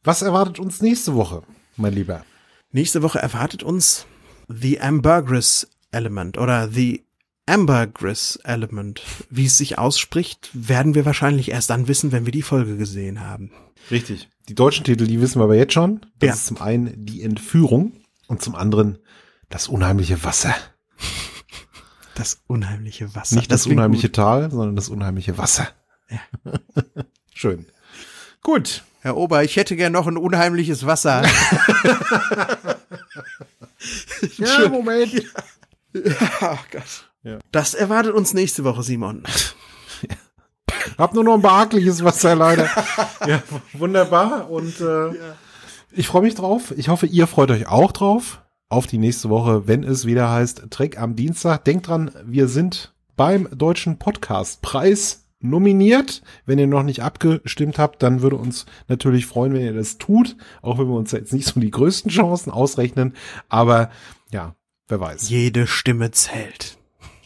[0.04, 1.44] Was erwartet uns nächste Woche,
[1.78, 2.26] mein Lieber?
[2.74, 4.08] Nächste Woche erwartet uns
[4.50, 7.05] The Ambergris Element oder The
[7.46, 9.02] Ambergris Element.
[9.30, 13.22] Wie es sich ausspricht, werden wir wahrscheinlich erst dann wissen, wenn wir die Folge gesehen
[13.22, 13.52] haben.
[13.92, 14.30] Richtig.
[14.50, 16.02] Die deutschen Titel, die wissen wir aber jetzt schon.
[16.20, 16.34] Das ja.
[16.34, 17.94] ist zum einen die Entführung
[18.28, 18.98] und zum anderen
[19.50, 20.56] das unheimliche Wasser.
[22.16, 23.36] Das unheimliche Wasser.
[23.36, 24.16] Nicht das, das unheimliche gut.
[24.16, 25.68] Tal, sondern das unheimliche Wasser.
[26.10, 26.20] Ja.
[27.34, 27.66] Schön.
[28.42, 28.84] Gut.
[29.02, 31.24] Herr Ober, ich hätte gern noch ein unheimliches Wasser.
[34.38, 35.12] ja, Moment.
[35.94, 36.28] Ja.
[36.42, 37.10] Ach Gott.
[37.26, 37.40] Ja.
[37.52, 39.24] Das erwartet uns nächste Woche, Simon.
[40.98, 42.70] Hab nur noch ein behagliches Wasser leider.
[43.28, 43.42] ja,
[43.74, 44.50] wunderbar.
[44.52, 45.36] Und äh, ja.
[45.92, 46.72] ich freue mich drauf.
[46.78, 48.42] Ich hoffe, ihr freut euch auch drauf.
[48.70, 51.66] Auf die nächste Woche, wenn es wieder heißt Trek am Dienstag.
[51.66, 56.22] Denkt dran, wir sind beim Deutschen Podcastpreis nominiert.
[56.46, 60.36] Wenn ihr noch nicht abgestimmt habt, dann würde uns natürlich freuen, wenn ihr das tut.
[60.62, 63.16] Auch wenn wir uns jetzt nicht so die größten Chancen ausrechnen.
[63.50, 63.90] Aber
[64.32, 64.56] ja,
[64.88, 65.30] wer weiß.
[65.30, 66.78] Jede Stimme zählt.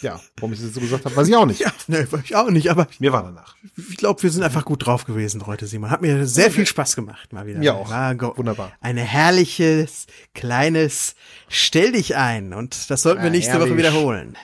[0.00, 1.60] Ja, warum ich das so gesagt habe, weiß ich auch nicht.
[1.60, 3.56] Ja, ne, weiß ich auch nicht, aber mir war danach.
[3.76, 5.90] Ich glaube, wir sind einfach gut drauf gewesen heute, Simon.
[5.90, 7.62] Hat mir sehr viel Spaß gemacht, mal wieder.
[7.62, 7.90] Ja, auch.
[7.90, 8.72] War Wunderbar.
[8.80, 11.14] Ein herrliches, kleines
[11.48, 12.52] Stell dich ein.
[12.52, 13.70] Und das sollten wir nächste herrlich.
[13.70, 14.36] Woche wiederholen.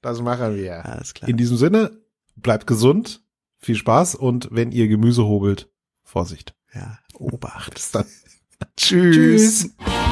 [0.00, 0.84] Das machen wir.
[0.84, 1.28] Alles klar.
[1.28, 1.92] In diesem Sinne,
[2.36, 3.22] bleibt gesund,
[3.58, 5.68] viel Spaß und wenn ihr Gemüse hobelt,
[6.02, 6.54] Vorsicht.
[6.74, 7.74] Ja, Obacht.
[7.74, 8.06] Bis dann.
[8.76, 9.70] Tschüss.
[9.70, 10.07] Tschüss.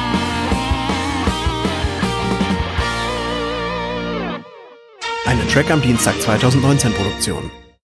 [5.27, 7.51] Eine Track am Dienstag 2019 Produktion.